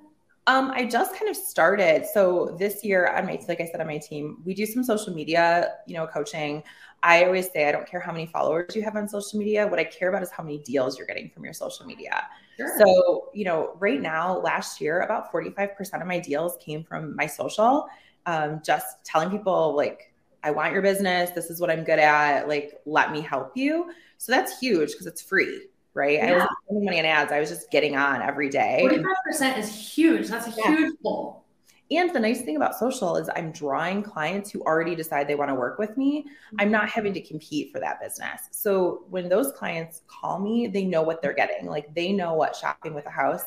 Um, 0.47 0.71
I 0.71 0.85
just 0.85 1.15
kind 1.17 1.29
of 1.29 1.35
started. 1.35 2.05
So 2.05 2.55
this 2.59 2.83
year 2.83 3.07
on 3.07 3.25
my, 3.25 3.39
like 3.47 3.61
I 3.61 3.65
said, 3.65 3.81
on 3.81 3.87
my 3.87 3.97
team, 3.97 4.41
we 4.45 4.53
do 4.53 4.65
some 4.65 4.83
social 4.83 5.13
media, 5.13 5.73
you 5.87 5.95
know, 5.95 6.05
coaching. 6.05 6.63
I 7.01 7.25
always 7.25 7.51
say, 7.51 7.67
I 7.67 7.71
don't 7.71 7.87
care 7.87 7.99
how 7.99 8.11
many 8.11 8.27
followers 8.27 8.75
you 8.75 8.83
have 8.83 8.95
on 8.95 9.07
social 9.07 9.39
media. 9.39 9.67
What 9.67 9.79
I 9.79 9.83
care 9.83 10.09
about 10.09 10.23
is 10.23 10.31
how 10.31 10.43
many 10.43 10.59
deals 10.59 10.97
you're 10.97 11.07
getting 11.07 11.29
from 11.29 11.43
your 11.43 11.53
social 11.53 11.85
media. 11.85 12.27
Sure. 12.57 12.77
So, 12.77 13.29
you 13.33 13.45
know, 13.45 13.75
right 13.79 14.01
now, 14.01 14.39
last 14.39 14.79
year, 14.79 15.01
about 15.01 15.31
45% 15.31 16.01
of 16.01 16.07
my 16.07 16.19
deals 16.19 16.57
came 16.57 16.83
from 16.83 17.15
my 17.15 17.27
social, 17.27 17.87
um, 18.25 18.61
just 18.63 19.03
telling 19.03 19.29
people, 19.29 19.75
like, 19.75 20.13
I 20.43 20.51
want 20.51 20.73
your 20.73 20.83
business. 20.83 21.31
This 21.31 21.49
is 21.49 21.59
what 21.59 21.71
I'm 21.71 21.83
good 21.83 21.99
at. 21.99 22.47
Like, 22.47 22.79
let 22.85 23.11
me 23.11 23.21
help 23.21 23.51
you. 23.55 23.91
So 24.19 24.31
that's 24.31 24.59
huge 24.59 24.91
because 24.91 25.07
it's 25.07 25.21
free, 25.21 25.67
right? 25.95 26.17
Yeah. 26.17 26.25
I 26.25 26.33
wasn't 26.33 26.51
spending 26.65 26.85
money 26.85 26.99
on 26.99 27.05
ads. 27.05 27.31
I 27.31 27.39
was 27.39 27.49
just 27.49 27.71
getting 27.71 27.95
on 27.95 28.21
every 28.21 28.49
day. 28.49 28.87
45% 29.39 29.57
is 29.57 29.73
huge. 29.73 30.27
That's 30.27 30.47
a 30.47 30.53
yeah. 30.57 30.67
huge 30.67 30.93
goal. 31.01 31.45
And 31.91 32.11
the 32.11 32.19
nice 32.19 32.41
thing 32.41 32.55
about 32.55 32.75
social 32.75 33.15
is 33.15 33.29
I'm 33.35 33.51
drawing 33.51 34.01
clients 34.01 34.49
who 34.49 34.61
already 34.63 34.95
decide 34.95 35.27
they 35.27 35.35
want 35.35 35.49
to 35.49 35.55
work 35.55 35.77
with 35.77 35.95
me. 35.97 36.25
I'm 36.57 36.71
not 36.71 36.89
having 36.89 37.13
to 37.13 37.21
compete 37.21 37.71
for 37.71 37.79
that 37.79 38.01
business. 38.01 38.41
So 38.51 39.03
when 39.09 39.29
those 39.29 39.51
clients 39.51 40.01
call 40.07 40.39
me, 40.39 40.65
they 40.65 40.83
know 40.83 41.03
what 41.03 41.21
they're 41.21 41.33
getting. 41.33 41.67
Like 41.67 41.93
they 41.93 42.11
know 42.11 42.33
what 42.33 42.55
shopping 42.55 42.95
with 42.95 43.05
a 43.05 43.11
house 43.11 43.43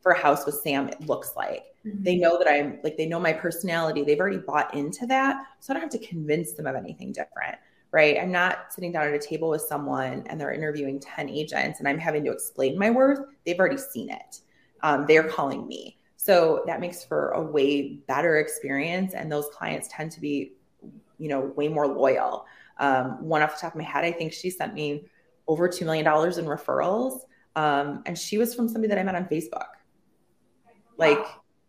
for 0.00 0.12
a 0.12 0.18
house 0.18 0.46
with 0.46 0.54
Sam 0.56 0.90
looks 1.06 1.32
like. 1.36 1.64
Mm-hmm. 1.86 2.02
They 2.02 2.16
know 2.16 2.38
that 2.38 2.48
I'm 2.48 2.78
like, 2.82 2.96
they 2.96 3.06
know 3.06 3.20
my 3.20 3.32
personality. 3.32 4.02
They've 4.02 4.20
already 4.20 4.38
bought 4.38 4.72
into 4.74 5.06
that. 5.06 5.36
So 5.60 5.72
I 5.72 5.74
don't 5.74 5.82
have 5.82 6.00
to 6.00 6.06
convince 6.06 6.52
them 6.52 6.66
of 6.66 6.76
anything 6.76 7.12
different, 7.12 7.56
right? 7.94 8.18
I'm 8.20 8.32
not 8.32 8.72
sitting 8.72 8.90
down 8.90 9.06
at 9.06 9.14
a 9.14 9.20
table 9.20 9.48
with 9.48 9.62
someone 9.62 10.24
and 10.26 10.40
they're 10.40 10.52
interviewing 10.52 10.98
10 10.98 11.30
agents 11.30 11.78
and 11.78 11.88
I'm 11.88 11.96
having 11.96 12.24
to 12.24 12.32
explain 12.32 12.76
my 12.76 12.90
worth. 12.90 13.20
They've 13.46 13.58
already 13.58 13.78
seen 13.78 14.10
it. 14.10 14.40
Um, 14.82 15.06
they're 15.06 15.28
calling 15.28 15.68
me. 15.68 15.96
So 16.16 16.64
that 16.66 16.80
makes 16.80 17.04
for 17.04 17.28
a 17.30 17.40
way 17.40 18.00
better 18.08 18.38
experience. 18.38 19.14
And 19.14 19.30
those 19.30 19.46
clients 19.52 19.88
tend 19.92 20.10
to 20.10 20.20
be, 20.20 20.54
you 21.18 21.28
know, 21.28 21.52
way 21.54 21.68
more 21.68 21.86
loyal. 21.86 22.46
Um, 22.78 23.22
one 23.22 23.42
off 23.42 23.54
the 23.54 23.60
top 23.60 23.74
of 23.74 23.78
my 23.78 23.84
head, 23.84 24.04
I 24.04 24.10
think 24.10 24.32
she 24.32 24.50
sent 24.50 24.74
me 24.74 25.06
over 25.46 25.68
$2 25.68 25.84
million 25.84 26.04
in 26.04 26.46
referrals. 26.46 27.20
Um, 27.54 28.02
and 28.06 28.18
she 28.18 28.38
was 28.38 28.56
from 28.56 28.66
somebody 28.66 28.88
that 28.88 28.98
I 28.98 29.04
met 29.04 29.14
on 29.14 29.26
Facebook. 29.26 29.68
Like, 30.98 31.24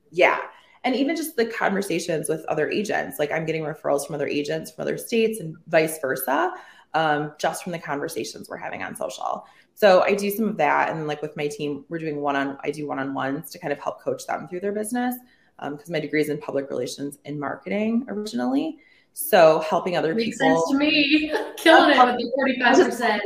yeah. 0.10 0.39
And 0.86 0.96
even 0.96 1.15
just 1.15 1.36
the 1.36 1.48
conversations 1.48 2.30
with 2.30 2.46
other 2.46 2.70
agents, 2.70 3.20
like 3.20 3.32
I'm 3.32 3.46
getting 3.46 3.63
referrals 3.63 4.06
from 4.06 4.15
other 4.15 4.27
agents 4.27 4.72
from 4.72 4.84
other 4.84 4.98
states 4.98 5.39
and 5.39 5.58
vice 5.68 6.00
versa, 6.00 6.54
um, 6.94 7.34
just 7.39 7.63
from 7.63 7.74
the 7.74 7.80
conversations 7.80 8.48
we're 8.48 8.58
having 8.58 8.84
on 8.84 8.96
social. 8.96 9.46
So 9.74 10.04
I 10.04 10.13
do 10.13 10.30
some 10.32 10.48
of 10.48 10.58
that, 10.58 10.89
and 10.89 11.08
like 11.08 11.22
with 11.22 11.36
my 11.36 11.48
team, 11.48 11.84
we're 11.89 12.00
doing 12.00 12.22
one 12.22 12.38
on. 12.38 12.58
I 12.63 12.72
do 12.72 12.88
one 12.88 13.00
on 13.00 13.13
ones 13.13 13.50
to 13.51 13.60
kind 13.60 13.74
of 13.74 13.80
help 13.80 14.01
coach 14.01 14.25
them 14.25 14.48
through 14.48 14.62
their 14.62 14.72
business 14.72 15.15
because 15.58 15.89
um, 15.89 15.92
my 15.92 16.00
degree 16.00 16.22
is 16.22 16.30
in 16.30 16.38
public 16.38 16.70
relations 16.70 17.18
and 17.25 17.39
marketing 17.39 18.06
originally. 18.08 18.77
So 19.13 19.60
helping 19.60 19.98
other 19.98 20.13
Makes 20.13 20.38
people. 20.38 20.50
Makes 20.50 20.60
sense 20.60 20.72
to 20.72 20.77
me. 20.77 21.34
Killing 21.58 21.92
it 21.92 22.06
with 22.06 22.15
the 22.18 22.32
forty 22.36 22.60
five 22.60 22.77
percent. 22.77 23.22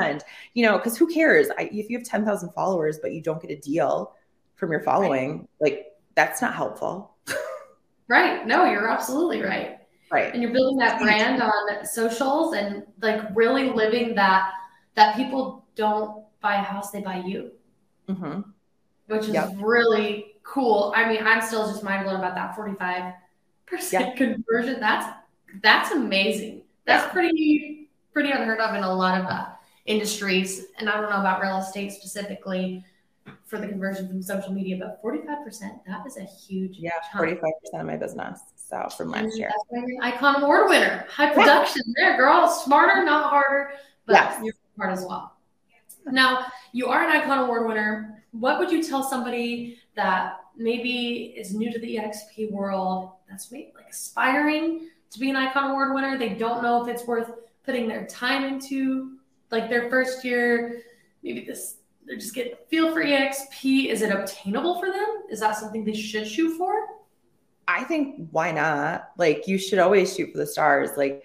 And 0.00 0.22
you 0.54 0.64
know, 0.64 0.76
because 0.76 0.96
who 0.96 1.06
cares? 1.06 1.48
I, 1.58 1.70
if 1.72 1.90
you 1.90 1.98
have 1.98 2.06
ten 2.06 2.24
thousand 2.24 2.50
followers 2.52 2.98
but 3.00 3.12
you 3.12 3.20
don't 3.22 3.40
get 3.40 3.50
a 3.50 3.56
deal 3.56 4.14
from 4.54 4.70
your 4.70 4.80
following, 4.80 5.48
right. 5.60 5.72
like 5.72 5.86
that's 6.18 6.42
not 6.42 6.52
helpful. 6.52 7.14
right. 8.08 8.44
No, 8.44 8.64
you're 8.64 8.88
absolutely 8.88 9.40
right. 9.40 9.78
Right. 10.10 10.34
And 10.34 10.42
you're 10.42 10.52
building 10.52 10.76
that 10.78 11.00
brand 11.00 11.40
on 11.40 11.86
socials 11.86 12.54
and 12.54 12.82
like 13.00 13.22
really 13.36 13.70
living 13.70 14.16
that 14.16 14.50
that 14.96 15.14
people 15.14 15.64
don't 15.76 16.24
buy 16.40 16.56
a 16.56 16.62
house, 16.62 16.90
they 16.90 17.02
buy 17.02 17.22
you. 17.24 17.52
Mm-hmm. 18.08 18.40
Which 19.06 19.28
is 19.28 19.34
yep. 19.34 19.52
really 19.58 20.32
cool. 20.42 20.92
I 20.96 21.08
mean, 21.08 21.24
I'm 21.24 21.40
still 21.40 21.68
just 21.68 21.84
mind 21.84 22.02
blown 22.02 22.16
about 22.16 22.34
that 22.34 22.56
45% 22.56 23.14
yep. 23.92 24.16
conversion. 24.16 24.80
That's 24.80 25.06
that's 25.62 25.92
amazing. 25.92 26.62
That's 26.84 27.04
yeah. 27.04 27.12
pretty 27.12 27.90
pretty 28.12 28.32
unheard 28.32 28.58
of 28.58 28.74
in 28.74 28.82
a 28.82 28.92
lot 28.92 29.20
of 29.20 29.26
uh, 29.26 29.46
industries. 29.86 30.66
And 30.80 30.90
I 30.90 31.00
don't 31.00 31.10
know 31.10 31.20
about 31.20 31.40
real 31.40 31.58
estate 31.58 31.92
specifically 31.92 32.84
for 33.46 33.58
the 33.58 33.68
conversion 33.68 34.08
from 34.08 34.22
social 34.22 34.52
media, 34.52 34.76
but 34.78 35.02
45%, 35.02 35.80
that 35.86 36.06
is 36.06 36.16
a 36.16 36.24
huge 36.24 36.76
Yeah, 36.78 36.90
chunk. 37.12 37.40
45% 37.40 37.80
of 37.80 37.86
my 37.86 37.96
business. 37.96 38.40
So 38.56 38.88
from 38.96 39.10
last 39.10 39.38
year. 39.38 39.50
Icon 40.02 40.42
Award 40.42 40.68
winner. 40.68 41.06
High 41.08 41.32
production 41.32 41.82
yeah. 41.86 41.92
there, 41.96 42.16
girl. 42.18 42.48
Smarter, 42.48 43.04
not 43.04 43.30
harder, 43.30 43.72
but 44.06 44.14
yes. 44.14 44.40
you're 44.44 44.54
smart 44.74 44.92
as 44.92 45.04
well. 45.06 45.36
Now, 46.06 46.46
you 46.72 46.86
are 46.86 47.02
an 47.02 47.10
Icon 47.10 47.38
Award 47.38 47.66
winner. 47.66 48.22
What 48.32 48.58
would 48.58 48.70
you 48.70 48.82
tell 48.82 49.02
somebody 49.02 49.78
that 49.96 50.40
maybe 50.56 51.34
is 51.36 51.54
new 51.54 51.72
to 51.72 51.78
the 51.78 51.96
EXP 51.96 52.50
world, 52.50 53.12
that's 53.28 53.50
maybe 53.50 53.72
like 53.74 53.88
aspiring 53.90 54.88
to 55.10 55.18
be 55.18 55.30
an 55.30 55.36
Icon 55.36 55.70
Award 55.70 55.94
winner? 55.94 56.18
They 56.18 56.30
don't 56.30 56.62
know 56.62 56.82
if 56.82 56.88
it's 56.88 57.06
worth 57.06 57.30
putting 57.64 57.88
their 57.88 58.06
time 58.06 58.44
into, 58.44 59.18
like 59.50 59.68
their 59.70 59.88
first 59.90 60.24
year. 60.24 60.82
Maybe 61.22 61.44
this 61.44 61.77
they're 62.08 62.16
just 62.16 62.34
getting 62.34 62.54
feel 62.68 62.92
for 62.92 63.04
EXP. 63.04 63.86
Is 63.86 64.02
it 64.02 64.10
obtainable 64.10 64.80
for 64.80 64.90
them? 64.90 65.22
Is 65.30 65.40
that 65.40 65.56
something 65.56 65.84
they 65.84 65.94
should 65.94 66.26
shoot 66.26 66.56
for? 66.56 66.74
I 67.68 67.84
think 67.84 68.28
why 68.30 68.50
not? 68.50 69.10
Like 69.18 69.46
you 69.46 69.58
should 69.58 69.78
always 69.78 70.16
shoot 70.16 70.32
for 70.32 70.38
the 70.38 70.46
stars. 70.46 70.90
Like 70.96 71.22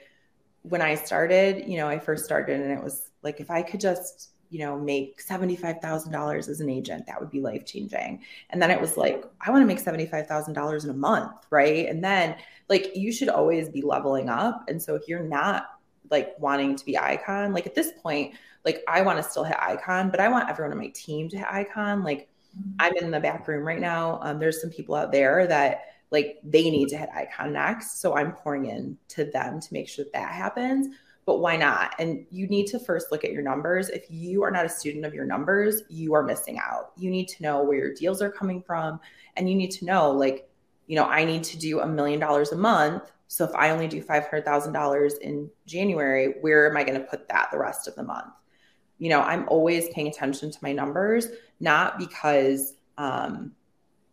when 0.63 0.81
I 0.81 0.95
started, 0.95 1.67
you 1.67 1.77
know, 1.77 1.87
I 1.87 1.99
first 1.99 2.25
started 2.25 2.59
and 2.59 2.71
it 2.71 2.83
was 2.83 3.09
like 3.23 3.39
if 3.39 3.49
I 3.49 3.61
could 3.61 3.79
just 3.79 4.33
you 4.53 4.59
know, 4.59 4.77
make 4.77 5.19
$75,000 5.19 6.37
as 6.47 6.59
an 6.59 6.69
agent, 6.69 7.07
that 7.07 7.19
would 7.19 7.31
be 7.31 7.41
life 7.41 7.65
changing. 7.65 8.21
And 8.51 8.61
then 8.61 8.69
it 8.69 8.79
was 8.79 8.97
like, 8.97 9.25
I 9.41 9.49
want 9.49 9.63
to 9.63 9.65
make 9.65 9.83
$75,000 9.83 10.83
in 10.83 10.89
a 10.91 10.93
month. 10.93 11.31
Right. 11.49 11.89
And 11.89 12.03
then 12.03 12.35
like 12.69 12.95
you 12.95 13.11
should 13.11 13.29
always 13.29 13.67
be 13.69 13.81
leveling 13.81 14.29
up. 14.29 14.63
And 14.67 14.79
so 14.79 14.93
if 14.93 15.07
you're 15.07 15.23
not 15.23 15.69
like 16.09 16.35
wanting 16.39 16.75
to 16.75 16.85
be 16.85 16.97
icon, 16.97 17.53
like 17.53 17.65
at 17.65 17.75
this 17.75 17.91
point, 18.01 18.35
like 18.65 18.83
I 18.87 19.01
want 19.01 19.17
to 19.17 19.23
still 19.23 19.43
hit 19.43 19.57
icon, 19.59 20.09
but 20.09 20.19
I 20.19 20.29
want 20.29 20.49
everyone 20.49 20.71
on 20.71 20.77
my 20.77 20.89
team 20.89 21.29
to 21.29 21.37
hit 21.37 21.47
icon. 21.49 22.03
Like 22.03 22.29
mm-hmm. 22.57 22.71
I'm 22.79 22.95
in 22.97 23.11
the 23.11 23.19
back 23.19 23.47
room 23.47 23.65
right 23.65 23.79
now. 23.79 24.19
Um, 24.21 24.39
there's 24.39 24.61
some 24.61 24.69
people 24.69 24.95
out 24.95 25.11
there 25.11 25.47
that 25.47 25.81
like 26.11 26.39
they 26.43 26.69
need 26.69 26.89
to 26.89 26.97
hit 26.97 27.09
icon 27.13 27.53
next. 27.53 27.99
So 27.99 28.15
I'm 28.15 28.33
pouring 28.33 28.67
in 28.67 28.97
to 29.09 29.25
them 29.25 29.59
to 29.59 29.73
make 29.73 29.89
sure 29.89 30.05
that, 30.05 30.13
that 30.13 30.31
happens 30.31 30.95
but 31.25 31.39
why 31.39 31.55
not? 31.55 31.95
And 31.99 32.25
you 32.31 32.47
need 32.47 32.67
to 32.67 32.79
first 32.79 33.11
look 33.11 33.23
at 33.23 33.31
your 33.31 33.43
numbers. 33.43 33.89
If 33.89 34.05
you 34.09 34.43
are 34.43 34.51
not 34.51 34.65
a 34.65 34.69
student 34.69 35.05
of 35.05 35.13
your 35.13 35.25
numbers, 35.25 35.83
you 35.89 36.13
are 36.13 36.23
missing 36.23 36.59
out. 36.59 36.91
You 36.97 37.09
need 37.09 37.27
to 37.29 37.43
know 37.43 37.63
where 37.63 37.77
your 37.77 37.93
deals 37.93 38.21
are 38.21 38.31
coming 38.31 38.61
from. 38.61 38.99
And 39.37 39.49
you 39.49 39.55
need 39.55 39.71
to 39.71 39.85
know, 39.85 40.11
like, 40.11 40.49
you 40.87 40.95
know, 40.95 41.05
I 41.05 41.23
need 41.23 41.43
to 41.45 41.57
do 41.57 41.79
a 41.79 41.87
million 41.87 42.19
dollars 42.19 42.51
a 42.51 42.57
month. 42.57 43.11
So 43.27 43.45
if 43.45 43.53
I 43.55 43.71
only 43.71 43.87
do 43.87 44.01
$500,000 44.01 45.17
in 45.19 45.49
January, 45.65 46.35
where 46.41 46.69
am 46.69 46.77
I 46.77 46.83
going 46.83 46.99
to 46.99 47.05
put 47.05 47.27
that 47.29 47.49
the 47.51 47.57
rest 47.57 47.87
of 47.87 47.95
the 47.95 48.03
month? 48.03 48.33
You 48.99 49.09
know, 49.09 49.21
I'm 49.21 49.47
always 49.49 49.89
paying 49.89 50.07
attention 50.07 50.51
to 50.51 50.57
my 50.61 50.71
numbers, 50.71 51.27
not 51.59 51.97
because, 51.97 52.75
um, 52.97 53.53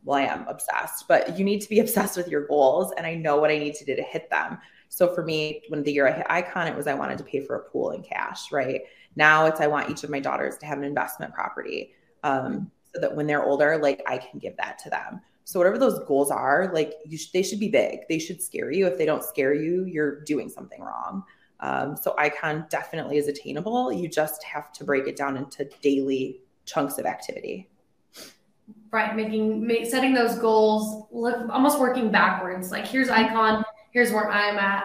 well, 0.04 0.18
I 0.18 0.22
am 0.22 0.48
obsessed, 0.48 1.06
but 1.06 1.38
you 1.38 1.44
need 1.44 1.60
to 1.60 1.68
be 1.68 1.80
obsessed 1.80 2.16
with 2.16 2.28
your 2.28 2.46
goals. 2.46 2.92
And 2.96 3.06
I 3.06 3.14
know 3.14 3.36
what 3.36 3.50
I 3.50 3.58
need 3.58 3.74
to 3.74 3.84
do 3.84 3.94
to 3.94 4.02
hit 4.02 4.30
them. 4.30 4.58
So 4.88 5.14
for 5.14 5.24
me, 5.24 5.62
when 5.68 5.82
the 5.82 5.92
year 5.92 6.08
I 6.08 6.12
hit 6.12 6.26
icon, 6.28 6.66
it 6.66 6.76
was 6.76 6.86
I 6.86 6.94
wanted 6.94 7.18
to 7.18 7.24
pay 7.24 7.40
for 7.40 7.56
a 7.56 7.70
pool 7.70 7.90
in 7.92 8.02
cash, 8.02 8.50
right? 8.50 8.82
Now 9.16 9.46
it's 9.46 9.60
I 9.60 9.66
want 9.66 9.90
each 9.90 10.02
of 10.02 10.10
my 10.10 10.18
daughters 10.18 10.58
to 10.58 10.66
have 10.66 10.78
an 10.78 10.84
investment 10.84 11.32
property. 11.32 11.92
Um, 12.22 12.70
so 12.92 13.00
that 13.00 13.14
when 13.14 13.26
they're 13.26 13.44
older, 13.44 13.78
like 13.78 14.02
I 14.06 14.18
can 14.18 14.38
give 14.38 14.56
that 14.56 14.78
to 14.80 14.90
them. 14.90 15.20
So 15.44 15.58
whatever 15.58 15.78
those 15.78 15.98
goals 16.06 16.30
are, 16.30 16.70
like 16.72 16.94
you 17.04 17.18
sh- 17.18 17.30
they 17.30 17.42
should 17.42 17.60
be 17.60 17.68
big. 17.68 18.00
They 18.08 18.18
should 18.18 18.42
scare 18.42 18.70
you. 18.70 18.86
If 18.86 18.98
they 18.98 19.06
don't 19.06 19.24
scare 19.24 19.54
you, 19.54 19.84
you're 19.84 20.20
doing 20.22 20.48
something 20.48 20.80
wrong. 20.80 21.24
Um, 21.60 21.96
so 21.96 22.14
icon 22.18 22.66
definitely 22.70 23.18
is 23.18 23.28
attainable. 23.28 23.92
You 23.92 24.08
just 24.08 24.42
have 24.44 24.72
to 24.72 24.84
break 24.84 25.06
it 25.06 25.16
down 25.16 25.36
into 25.36 25.68
daily 25.82 26.40
chunks 26.64 26.98
of 26.98 27.06
activity. 27.06 27.68
Right, 28.90 29.14
making 29.14 29.64
make, 29.64 29.86
setting 29.86 30.14
those 30.14 30.36
goals, 30.36 31.06
look, 31.12 31.48
almost 31.50 31.78
working 31.78 32.10
backwards. 32.10 32.70
Like 32.70 32.86
here's 32.86 33.08
icon, 33.08 33.64
here's 33.92 34.10
where 34.10 34.30
I'm 34.30 34.58
at, 34.58 34.84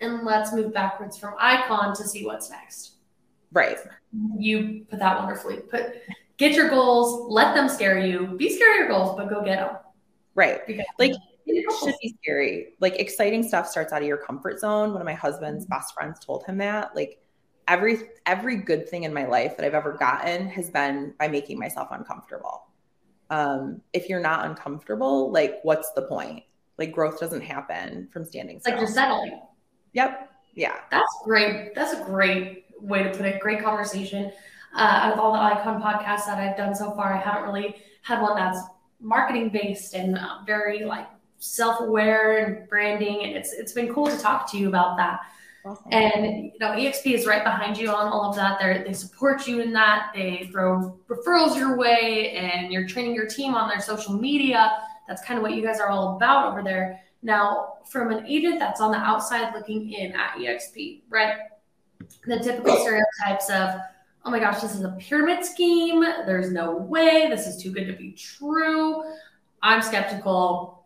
and 0.00 0.24
let's 0.24 0.52
move 0.52 0.72
backwards 0.72 1.16
from 1.16 1.34
icon 1.38 1.94
to 1.96 2.04
see 2.06 2.24
what's 2.24 2.50
next. 2.50 2.92
Right. 3.52 3.78
You 4.38 4.86
put 4.88 5.00
that 5.00 5.18
wonderfully. 5.18 5.56
Put 5.56 5.94
get 6.36 6.52
your 6.52 6.68
goals, 6.68 7.30
let 7.30 7.54
them 7.54 7.68
scare 7.68 7.98
you. 7.98 8.36
Be 8.36 8.54
scared 8.54 8.72
of 8.72 8.78
your 8.78 8.88
goals, 8.88 9.16
but 9.16 9.28
go 9.28 9.42
get 9.42 9.58
them. 9.58 9.76
Right. 10.40 10.66
Because 10.66 10.86
like 10.98 11.12
it 11.44 11.72
should 11.78 11.94
be 12.00 12.16
scary. 12.22 12.68
Like 12.80 12.96
exciting 12.96 13.42
stuff 13.42 13.66
starts 13.66 13.92
out 13.92 14.00
of 14.00 14.08
your 14.08 14.16
comfort 14.16 14.58
zone. 14.58 14.92
One 14.92 15.02
of 15.02 15.06
my 15.06 15.12
husband's 15.12 15.64
mm-hmm. 15.64 15.74
best 15.74 15.92
friends 15.92 16.18
told 16.18 16.44
him 16.46 16.56
that. 16.58 16.96
Like 16.96 17.20
every 17.68 17.98
every 18.24 18.56
good 18.56 18.88
thing 18.88 19.04
in 19.04 19.12
my 19.12 19.26
life 19.26 19.56
that 19.56 19.66
I've 19.66 19.74
ever 19.74 19.92
gotten 19.92 20.48
has 20.48 20.70
been 20.70 21.12
by 21.18 21.28
making 21.28 21.58
myself 21.58 21.88
uncomfortable. 21.90 22.68
Um, 23.28 23.82
if 23.92 24.08
you're 24.08 24.20
not 24.20 24.46
uncomfortable, 24.46 25.30
like 25.30 25.60
what's 25.62 25.92
the 25.92 26.02
point? 26.02 26.42
Like 26.78 26.92
growth 26.92 27.20
doesn't 27.20 27.42
happen 27.42 28.08
from 28.10 28.24
standing 28.24 28.60
still. 28.60 28.72
Like 28.72 28.80
you're 28.80 28.88
settling. 28.88 29.42
Yep. 29.92 30.32
Yeah. 30.54 30.76
That's 30.90 31.18
great. 31.24 31.74
That's 31.74 32.00
a 32.00 32.02
great 32.04 32.64
way 32.80 33.02
to 33.02 33.10
put 33.10 33.26
it. 33.26 33.40
Great 33.40 33.62
conversation. 33.62 34.32
Uh, 34.74 35.00
out 35.02 35.12
of 35.12 35.18
all 35.18 35.32
the 35.32 35.38
icon 35.38 35.82
podcasts 35.82 36.24
that 36.26 36.38
I've 36.38 36.56
done 36.56 36.74
so 36.74 36.92
far, 36.92 37.12
I 37.12 37.18
haven't 37.18 37.42
really 37.42 37.76
had 38.02 38.22
one 38.22 38.36
that's 38.36 38.60
marketing 39.00 39.48
based 39.50 39.94
and 39.94 40.18
uh, 40.18 40.38
very 40.46 40.84
like 40.84 41.08
self-aware 41.38 42.44
and 42.44 42.68
branding 42.68 43.24
and 43.24 43.34
it's 43.34 43.52
it's 43.52 43.72
been 43.72 43.92
cool 43.92 44.06
to 44.06 44.18
talk 44.18 44.50
to 44.52 44.58
you 44.58 44.68
about 44.68 44.96
that. 44.96 45.20
Awesome. 45.62 45.92
and 45.92 46.44
you 46.44 46.58
know 46.58 46.68
exp 46.68 47.04
is 47.04 47.26
right 47.26 47.44
behind 47.44 47.76
you 47.76 47.90
on 47.90 48.06
all 48.06 48.30
of 48.30 48.36
that. 48.36 48.58
They 48.60 48.82
they 48.86 48.92
support 48.92 49.46
you 49.46 49.60
in 49.60 49.72
that. 49.72 50.10
They 50.14 50.48
throw 50.50 50.98
referrals 51.08 51.56
your 51.56 51.76
way 51.76 52.32
and 52.32 52.72
you're 52.72 52.86
training 52.86 53.14
your 53.14 53.26
team 53.26 53.54
on 53.54 53.68
their 53.68 53.80
social 53.80 54.14
media. 54.14 54.72
That's 55.08 55.22
kind 55.22 55.38
of 55.38 55.42
what 55.42 55.54
you 55.54 55.62
guys 55.62 55.80
are 55.80 55.88
all 55.88 56.16
about 56.16 56.50
over 56.50 56.62
there. 56.62 57.00
Now 57.22 57.74
from 57.90 58.10
an 58.10 58.26
agent 58.26 58.58
that's 58.58 58.80
on 58.80 58.90
the 58.92 58.98
outside 58.98 59.54
looking 59.54 59.92
in 59.92 60.12
at 60.12 60.36
exp 60.36 61.02
right? 61.10 61.34
The 62.26 62.38
typical 62.38 62.76
stereotypes 62.76 63.50
of 63.50 63.80
oh 64.24 64.30
my 64.30 64.38
gosh 64.38 64.60
this 64.60 64.74
is 64.74 64.82
a 64.82 64.96
pyramid 64.98 65.44
scheme 65.44 66.00
there's 66.26 66.50
no 66.50 66.76
way 66.76 67.28
this 67.28 67.46
is 67.46 67.62
too 67.62 67.72
good 67.72 67.86
to 67.86 67.92
be 67.94 68.12
true 68.12 69.02
i'm 69.62 69.80
skeptical 69.82 70.80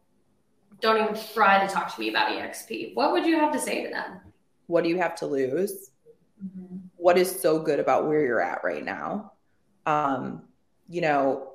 don't 0.85 1.03
even 1.03 1.19
try 1.33 1.67
to 1.67 1.73
talk 1.73 1.93
to 1.95 2.01
me 2.01 2.11
about 2.11 2.29
EXP. 2.29 2.95
What 2.95 3.13
would 3.13 3.25
you 3.25 3.39
have 3.39 3.53
to 3.53 3.59
say 3.59 3.83
to 3.83 3.89
them? 3.89 4.21
What 4.67 4.85
do 4.85 4.91
you 4.91 4.99
have 4.99 5.15
to 5.17 5.27
lose? 5.27 5.91
Mm-hmm. 6.45 6.77
What 6.97 7.17
is 7.17 7.41
so 7.41 7.59
good 7.59 7.81
about 7.81 8.07
where 8.07 8.23
you're 8.25 8.41
at 8.41 8.63
right 8.63 8.85
now? 8.85 9.33
Um, 9.87 10.43
you 10.91 11.01
know, 11.01 11.54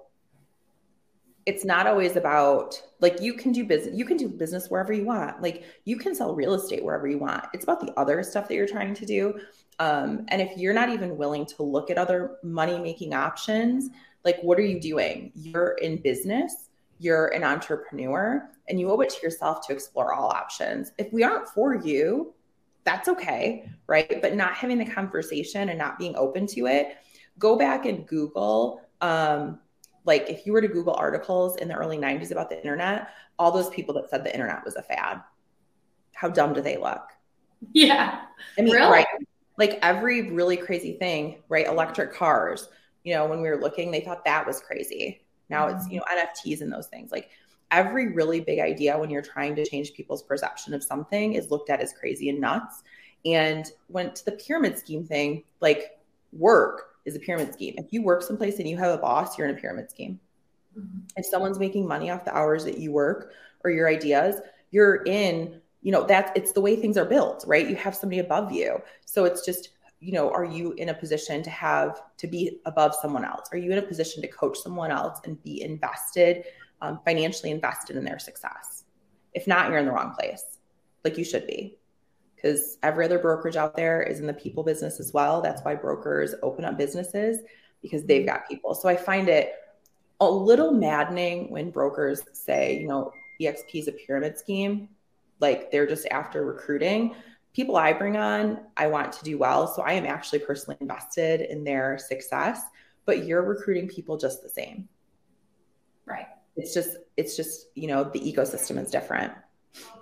it's 1.50 1.66
not 1.66 1.88
always 1.88 2.16
about 2.16 2.82
like 3.00 3.20
you 3.22 3.34
can 3.34 3.52
do 3.52 3.64
business 3.66 3.98
you 3.98 4.06
can 4.06 4.18
do 4.18 4.28
business 4.28 4.70
wherever 4.70 4.94
you 4.94 5.04
want 5.04 5.42
like 5.42 5.64
you 5.86 5.98
can 5.98 6.14
sell 6.14 6.36
real 6.36 6.54
estate 6.54 6.84
wherever 6.84 7.08
you 7.08 7.18
want 7.18 7.44
it's 7.54 7.64
about 7.64 7.80
the 7.80 7.92
other 8.00 8.22
stuff 8.24 8.48
that 8.48 8.56
you're 8.56 8.68
trying 8.68 8.94
to 8.94 9.06
do 9.06 9.40
um, 9.80 10.26
and 10.28 10.42
if 10.42 10.58
you're 10.58 10.74
not 10.74 10.90
even 10.90 11.18
willing 11.18 11.46
to 11.46 11.64
look 11.64 11.90
at 11.90 11.98
other 11.98 12.38
money 12.44 12.78
making 12.80 13.14
options 13.14 13.90
like 14.24 14.40
what 14.42 14.60
are 14.60 14.66
you 14.66 14.80
doing 14.80 15.32
you're 15.36 15.72
in 15.82 16.02
business 16.02 16.70
you're 17.00 17.28
an 17.28 17.44
entrepreneur 17.44 18.50
and 18.68 18.80
you 18.80 18.92
owe 18.92 19.00
it 19.00 19.10
to 19.10 19.22
yourself 19.24 19.66
to 19.66 19.74
explore 19.74 20.14
all 20.14 20.30
options. 20.30 20.92
If 20.98 21.12
we 21.12 21.24
aren't 21.24 21.48
for 21.48 21.76
you, 21.76 22.34
that's 22.84 23.08
okay, 23.10 23.70
right? 23.88 24.22
But 24.22 24.36
not 24.36 24.54
having 24.54 24.78
the 24.78 24.86
conversation 24.86 25.70
and 25.70 25.80
not 25.80 25.98
being 25.98 26.16
open 26.16 26.46
to 26.48 26.68
it, 26.68 26.98
go 27.40 27.58
back 27.58 27.86
and 27.86 28.06
Google. 28.06 28.82
Um, 29.02 29.60
like 30.10 30.30
if 30.30 30.46
you 30.46 30.52
were 30.52 30.62
to 30.62 30.68
Google 30.68 30.94
articles 30.96 31.56
in 31.56 31.70
the 31.70 31.76
early 31.76 31.98
90s 31.98 32.32
about 32.32 32.50
the 32.50 32.58
internet, 32.58 33.10
all 33.38 33.52
those 33.52 33.70
people 33.70 33.94
that 33.96 34.10
said 34.10 34.26
the 34.26 34.34
internet 34.34 34.66
was 34.66 34.76
a 34.76 34.84
fad, 34.84 35.22
how 36.14 36.28
dumb 36.28 36.52
do 36.52 36.62
they 36.62 36.76
look? 36.76 37.04
Yeah. 37.72 38.24
I 38.58 38.62
mean, 38.62 38.74
really? 38.74 38.92
right. 38.92 39.08
Like 39.58 39.80
every 39.82 40.32
really 40.32 40.58
crazy 40.58 40.94
thing, 40.94 41.38
right? 41.48 41.66
Electric 41.66 42.14
cars, 42.14 42.68
you 43.04 43.14
know, 43.14 43.26
when 43.26 43.42
we 43.42 43.48
were 43.48 43.62
looking, 43.62 43.92
they 43.92 44.02
thought 44.02 44.26
that 44.26 44.46
was 44.46 44.60
crazy 44.60 45.22
now 45.50 45.68
it's, 45.68 45.86
mm-hmm. 45.86 45.94
you 45.94 46.00
know, 46.00 46.06
NFTs 46.12 46.62
and 46.62 46.72
those 46.72 46.88
things. 46.88 47.12
Like 47.12 47.30
every 47.72 48.14
really 48.14 48.40
big 48.40 48.60
idea 48.60 48.98
when 48.98 49.10
you're 49.10 49.22
trying 49.22 49.56
to 49.56 49.66
change 49.66 49.94
people's 49.94 50.24
perception 50.24 50.74
of 50.74 50.84
something 50.84 51.34
is 51.34 51.52
looked 51.52 51.70
at 51.70 51.82
as 51.82 51.94
crazy 51.94 52.30
and 52.30 52.40
nuts. 52.40 52.84
And 53.26 53.70
went 53.90 54.16
to 54.16 54.26
the 54.26 54.32
pyramid 54.32 54.78
scheme 54.78 55.06
thing, 55.06 55.44
like 55.60 56.00
work 56.32 56.89
is 57.06 57.16
a 57.16 57.20
pyramid 57.20 57.54
scheme. 57.54 57.76
If 57.78 57.92
you 57.92 58.04
work 58.04 58.22
someplace 58.22 58.60
and 58.60 58.68
you 58.68 58.78
have 58.78 58.94
a 58.94 58.98
boss, 58.98 59.38
you're 59.38 59.48
in 59.48 59.56
a 59.56 59.60
pyramid 59.60 59.90
scheme. 59.90 60.20
Mm-hmm. 60.78 61.00
If 61.16 61.26
someone's 61.26 61.60
making 61.60 61.88
money 61.88 62.10
off 62.12 62.26
the 62.26 62.36
hours 62.36 62.64
that 62.66 62.78
you 62.78 62.92
work 62.92 63.34
or 63.64 63.72
your 63.72 63.88
ideas, 63.88 64.36
you're 64.72 65.04
in, 65.06 65.62
you 65.82 65.92
know, 65.92 66.06
that's 66.06 66.32
it's 66.36 66.52
the 66.52 66.62
way 66.62 66.76
things 66.76 66.98
are 66.98 67.06
built, 67.06 67.44
right? 67.48 67.68
You 67.68 67.76
have 67.76 67.96
somebody 67.96 68.20
above 68.20 68.52
you. 68.52 68.82
So 69.06 69.26
it's 69.26 69.46
just 69.46 69.70
you 70.00 70.14
know 70.14 70.32
are 70.32 70.46
you 70.46 70.72
in 70.74 70.90
a 70.90 70.94
position 70.94 71.44
to 71.44 71.50
have 71.50 72.02
to 72.18 72.28
be 72.28 72.60
above 72.66 72.96
someone 72.96 73.26
else 73.26 73.50
are 73.52 73.58
you 73.58 73.72
in 73.72 73.78
a 73.78 73.82
position 73.82 74.22
to 74.22 74.28
coach 74.28 74.58
someone 74.58 74.92
else 74.92 75.20
and 75.26 75.42
be 75.44 75.62
invested 75.62 76.46
um, 76.82 77.00
financially 77.06 77.52
invested 77.52 77.96
in 77.96 78.04
their 78.04 78.20
success 78.20 78.86
if 79.34 79.46
not 79.48 79.70
you're 79.70 79.78
in 79.78 79.86
the 79.86 79.92
wrong 79.92 80.14
place 80.18 80.58
like 81.04 81.18
you 81.18 81.24
should 81.24 81.46
be 81.46 81.78
because 82.42 82.78
every 82.84 83.06
other 83.06 83.20
brokerage 83.20 83.56
out 83.56 83.76
there 83.76 84.02
is 84.02 84.20
in 84.20 84.28
the 84.28 84.34
people 84.34 84.64
business 84.64 85.00
as 85.00 85.14
well 85.14 85.42
that's 85.42 85.62
why 85.64 85.76
brokers 85.76 86.36
open 86.44 86.66
up 86.66 86.78
businesses 86.78 87.40
because 87.82 88.06
they've 88.06 88.26
got 88.26 88.48
people 88.48 88.74
so 88.74 88.88
i 88.90 88.96
find 88.96 89.30
it 89.30 89.54
a 90.22 90.30
little 90.30 90.72
maddening 90.72 91.50
when 91.50 91.70
brokers 91.70 92.22
say 92.34 92.80
you 92.80 92.88
know 92.88 93.12
exp 93.42 93.74
is 93.74 93.88
a 93.88 93.92
pyramid 93.92 94.38
scheme 94.38 94.90
like 95.40 95.72
they're 95.72 95.88
just 95.88 96.06
after 96.12 96.46
recruiting 96.46 97.16
people 97.54 97.76
I 97.76 97.94
bring 97.94 98.18
on, 98.18 98.60
I 98.78 98.88
want 98.88 99.12
to 99.14 99.24
do 99.24 99.38
well. 99.38 99.68
So 99.68 99.82
I 99.82 99.94
am 99.94 100.06
actually 100.06 100.40
personally 100.40 100.78
invested 100.80 101.42
in 101.42 101.64
their 101.64 101.98
success, 101.98 102.62
but 103.06 103.26
you're 103.26 103.42
recruiting 103.42 103.88
people 103.88 104.18
just 104.18 104.44
the 104.44 104.50
same. 104.50 104.88
Right. 106.06 106.28
It's 106.56 106.74
just, 106.74 106.98
it's 107.18 107.36
just, 107.36 107.68
you 107.76 107.88
know, 107.88 108.04
the 108.04 108.20
ecosystem 108.20 108.82
is 108.82 108.92
different. 108.92 109.34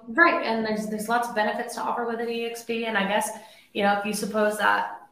Right. 0.08 0.46
And 0.46 0.66
there's, 0.66 0.88
there's 0.88 1.10
lots 1.10 1.28
of 1.28 1.36
benefits 1.36 1.76
to 1.76 1.82
offer 1.82 2.06
with 2.06 2.20
an 2.20 2.28
EXP. 2.28 2.88
And 2.88 2.98
I 2.98 3.08
guess, 3.08 3.30
you 3.74 3.84
know, 3.84 3.98
if 4.00 4.06
you 4.06 4.14
suppose 4.14 4.58
that 4.58 5.10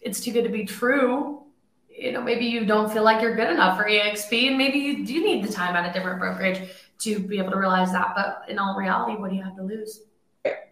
it's 0.00 0.20
too 0.20 0.32
good 0.32 0.44
to 0.44 0.50
be 0.50 0.64
true, 0.64 1.42
you 1.88 2.12
know, 2.12 2.22
maybe 2.22 2.46
you 2.46 2.64
don't 2.64 2.92
feel 2.92 3.02
like 3.02 3.22
you're 3.22 3.36
good 3.36 3.50
enough 3.50 3.78
for 3.78 3.84
EXP 3.84 4.48
and 4.48 4.58
maybe 4.58 4.78
you 4.78 5.04
do 5.04 5.22
need 5.22 5.44
the 5.44 5.52
time 5.52 5.74
at 5.76 5.88
a 5.88 5.92
different 5.92 6.18
brokerage 6.18 6.68
to 6.98 7.18
be 7.18 7.38
able 7.38 7.50
to 7.52 7.58
realize 7.58 7.92
that. 7.92 8.12
But 8.14 8.44
in 8.48 8.58
all 8.58 8.76
reality, 8.76 9.20
what 9.20 9.30
do 9.30 9.36
you 9.36 9.42
have 9.42 9.56
to 9.56 9.62
lose? 9.62 10.02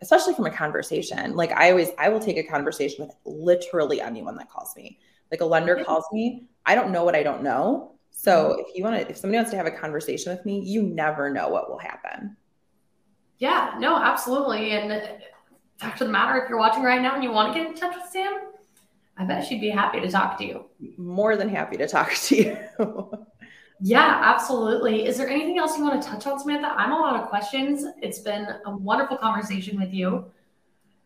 especially 0.03 0.35
from 0.35 0.47
a 0.47 0.51
conversation. 0.51 1.35
Like 1.35 1.53
I 1.53 1.71
always, 1.71 1.91
I 1.99 2.09
will 2.09 2.21
take 2.21 2.37
a 2.37 2.43
conversation 2.43 3.07
with 3.07 3.15
literally 3.25 4.01
anyone 4.01 4.37
that 4.37 4.51
calls 4.51 4.75
me. 4.77 4.99
Like 5.31 5.41
a 5.41 5.45
lender 5.45 5.83
calls 5.85 6.05
me, 6.13 6.45
I 6.67 6.75
don't 6.75 6.93
know 6.93 7.05
what 7.05 7.15
I 7.15 7.23
don't 7.23 7.43
know. 7.43 7.93
So 8.11 8.51
mm-hmm. 8.51 8.61
if 8.61 8.77
you 8.77 8.85
want 8.85 8.97
to, 8.97 9.11
if 9.11 9.17
somebody 9.17 9.39
wants 9.39 9.51
to 9.53 9.57
have 9.57 9.67
a 9.67 9.71
conversation 9.71 10.33
with 10.33 10.45
me, 10.47 10.61
you 10.61 10.83
never 10.83 11.31
know 11.31 11.49
what 11.49 11.69
will 11.69 11.79
happen. 11.79 12.37
Yeah, 13.39 13.75
no, 13.79 13.97
absolutely. 13.97 14.73
And 14.73 14.93
uh, 14.93 15.01
fact 15.79 16.01
of 16.01 16.07
the 16.07 16.13
matter, 16.13 16.43
if 16.43 16.49
you're 16.49 16.59
watching 16.59 16.83
right 16.83 17.03
now 17.03 17.15
and 17.15 17.23
you 17.23 17.33
want 17.33 17.53
to 17.53 17.59
get 17.59 17.69
in 17.69 17.77
touch 17.77 17.95
with 17.97 18.11
Sam, 18.11 18.43
I 19.17 19.25
bet 19.25 19.47
she'd 19.47 19.61
be 19.61 19.71
happy 19.71 20.01
to 20.01 20.11
talk 20.11 20.39
to 20.39 20.45
you. 20.45 20.65
More 20.97 21.37
than 21.37 21.49
happy 21.49 21.77
to 21.77 21.87
talk 21.87 22.13
to 22.15 22.37
you. 22.37 23.27
Yeah, 23.81 24.21
absolutely. 24.23 25.07
Is 25.07 25.19
there 25.19 25.29
anything 25.29 25.59
else 25.59 25.77
you 25.77 25.85
want 25.85 26.01
to 26.01 26.09
touch 26.09 26.27
on, 26.27 26.39
Samantha? 26.39 26.69
I'm 26.69 26.93
a 26.93 26.99
lot 26.99 27.21
of 27.21 27.29
questions. 27.29 27.85
It's 28.01 28.21
been 28.21 28.47
a 28.65 28.77
wonderful 28.77 29.17
conversation 29.17 29.79
with 29.79 29.93
you. 29.93 30.25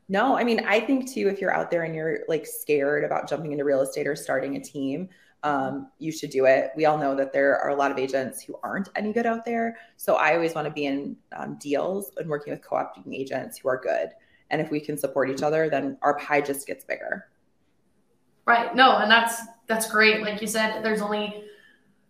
No, 0.08 0.36
I 0.36 0.44
mean, 0.44 0.64
I 0.66 0.80
think 0.80 1.10
too, 1.10 1.28
if 1.28 1.40
you're 1.40 1.52
out 1.52 1.70
there 1.70 1.82
and 1.82 1.94
you're 1.94 2.20
like 2.28 2.46
scared 2.46 3.04
about 3.04 3.28
jumping 3.28 3.52
into 3.52 3.64
real 3.64 3.82
estate 3.82 4.06
or 4.06 4.16
starting 4.16 4.56
a 4.56 4.60
team, 4.60 5.08
um, 5.42 5.90
you 5.98 6.10
should 6.10 6.30
do 6.30 6.46
it. 6.46 6.70
We 6.76 6.86
all 6.86 6.98
know 6.98 7.14
that 7.14 7.32
there 7.32 7.58
are 7.58 7.70
a 7.70 7.76
lot 7.76 7.90
of 7.90 7.98
agents 7.98 8.42
who 8.42 8.58
aren't 8.62 8.88
any 8.96 9.12
good 9.12 9.26
out 9.26 9.44
there. 9.44 9.76
So 9.96 10.14
I 10.14 10.34
always 10.34 10.54
want 10.54 10.66
to 10.66 10.72
be 10.72 10.86
in 10.86 11.16
um, 11.36 11.56
deals 11.60 12.10
and 12.16 12.28
working 12.28 12.52
with 12.52 12.62
co 12.62 12.76
opting 12.76 13.14
agents 13.14 13.58
who 13.58 13.68
are 13.68 13.78
good. 13.78 14.10
And 14.50 14.60
if 14.60 14.70
we 14.70 14.80
can 14.80 14.96
support 14.96 15.30
each 15.30 15.42
other, 15.42 15.68
then 15.68 15.98
our 16.02 16.18
pie 16.18 16.40
just 16.40 16.66
gets 16.66 16.84
bigger. 16.84 17.28
Right. 18.46 18.74
No, 18.74 18.96
and 18.96 19.10
that's 19.10 19.42
that's 19.66 19.90
great. 19.90 20.22
Like 20.22 20.40
you 20.40 20.46
said, 20.46 20.82
there's 20.82 21.02
only 21.02 21.44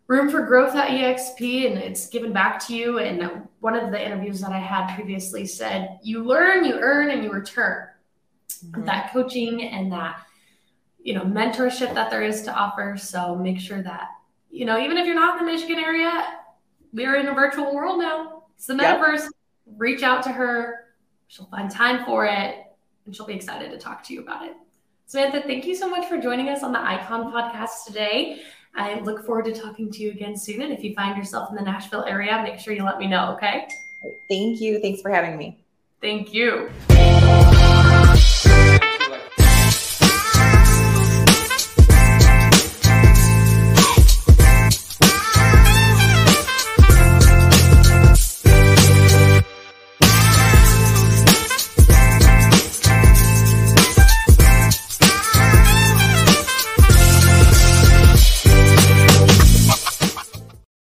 room 0.08 0.30
for 0.30 0.42
growth 0.42 0.74
at 0.74 0.88
EXP 0.88 1.70
and 1.70 1.78
it's 1.78 2.08
given 2.08 2.32
back 2.32 2.66
to 2.66 2.74
you. 2.74 2.98
And 2.98 3.46
one 3.60 3.76
of 3.76 3.92
the 3.92 4.04
interviews 4.04 4.40
that 4.40 4.50
I 4.50 4.58
had 4.58 4.94
previously 4.94 5.46
said, 5.46 6.00
you 6.02 6.24
learn, 6.24 6.64
you 6.64 6.78
earn, 6.80 7.10
and 7.10 7.22
you 7.22 7.30
return. 7.30 7.88
Mm-hmm. 8.64 8.84
That 8.86 9.12
coaching 9.12 9.62
and 9.62 9.92
that, 9.92 10.22
you 11.00 11.14
know, 11.14 11.22
mentorship 11.22 11.94
that 11.94 12.10
there 12.10 12.22
is 12.22 12.42
to 12.42 12.52
offer. 12.52 12.96
So 12.96 13.36
make 13.36 13.60
sure 13.60 13.82
that, 13.82 14.08
you 14.50 14.64
know, 14.64 14.80
even 14.80 14.96
if 14.96 15.06
you're 15.06 15.14
not 15.14 15.38
in 15.38 15.46
the 15.46 15.52
Michigan 15.52 15.78
area, 15.78 16.38
we're 16.92 17.16
in 17.16 17.28
a 17.28 17.34
virtual 17.34 17.74
world 17.74 18.00
now. 18.00 18.44
It's 18.56 18.66
the 18.66 18.74
metaverse. 18.74 19.24
Yep. 19.24 19.32
Reach 19.76 20.02
out 20.02 20.22
to 20.22 20.30
her. 20.30 20.86
She'll 21.28 21.46
find 21.46 21.70
time 21.70 22.06
for 22.06 22.24
it 22.24 22.56
and 23.04 23.14
she'll 23.14 23.26
be 23.26 23.34
excited 23.34 23.70
to 23.70 23.78
talk 23.78 24.02
to 24.04 24.14
you 24.14 24.22
about 24.22 24.46
it. 24.46 24.56
Samantha, 25.04 25.42
thank 25.42 25.66
you 25.66 25.74
so 25.74 25.88
much 25.88 26.08
for 26.08 26.18
joining 26.18 26.48
us 26.48 26.62
on 26.62 26.72
the 26.72 26.80
Icon 26.80 27.30
podcast 27.30 27.84
today. 27.86 28.42
I 28.78 29.00
look 29.00 29.26
forward 29.26 29.46
to 29.46 29.52
talking 29.52 29.90
to 29.90 30.02
you 30.02 30.10
again 30.10 30.36
soon. 30.36 30.62
And 30.62 30.72
if 30.72 30.84
you 30.84 30.94
find 30.94 31.18
yourself 31.18 31.50
in 31.50 31.56
the 31.56 31.62
Nashville 31.62 32.04
area, 32.04 32.40
make 32.44 32.60
sure 32.60 32.72
you 32.72 32.84
let 32.84 32.98
me 32.98 33.08
know, 33.08 33.32
okay? 33.32 33.66
Thank 34.28 34.60
you. 34.60 34.80
Thanks 34.80 35.02
for 35.02 35.10
having 35.10 35.36
me. 35.36 35.58
Thank 36.00 36.32
you. 36.32 36.70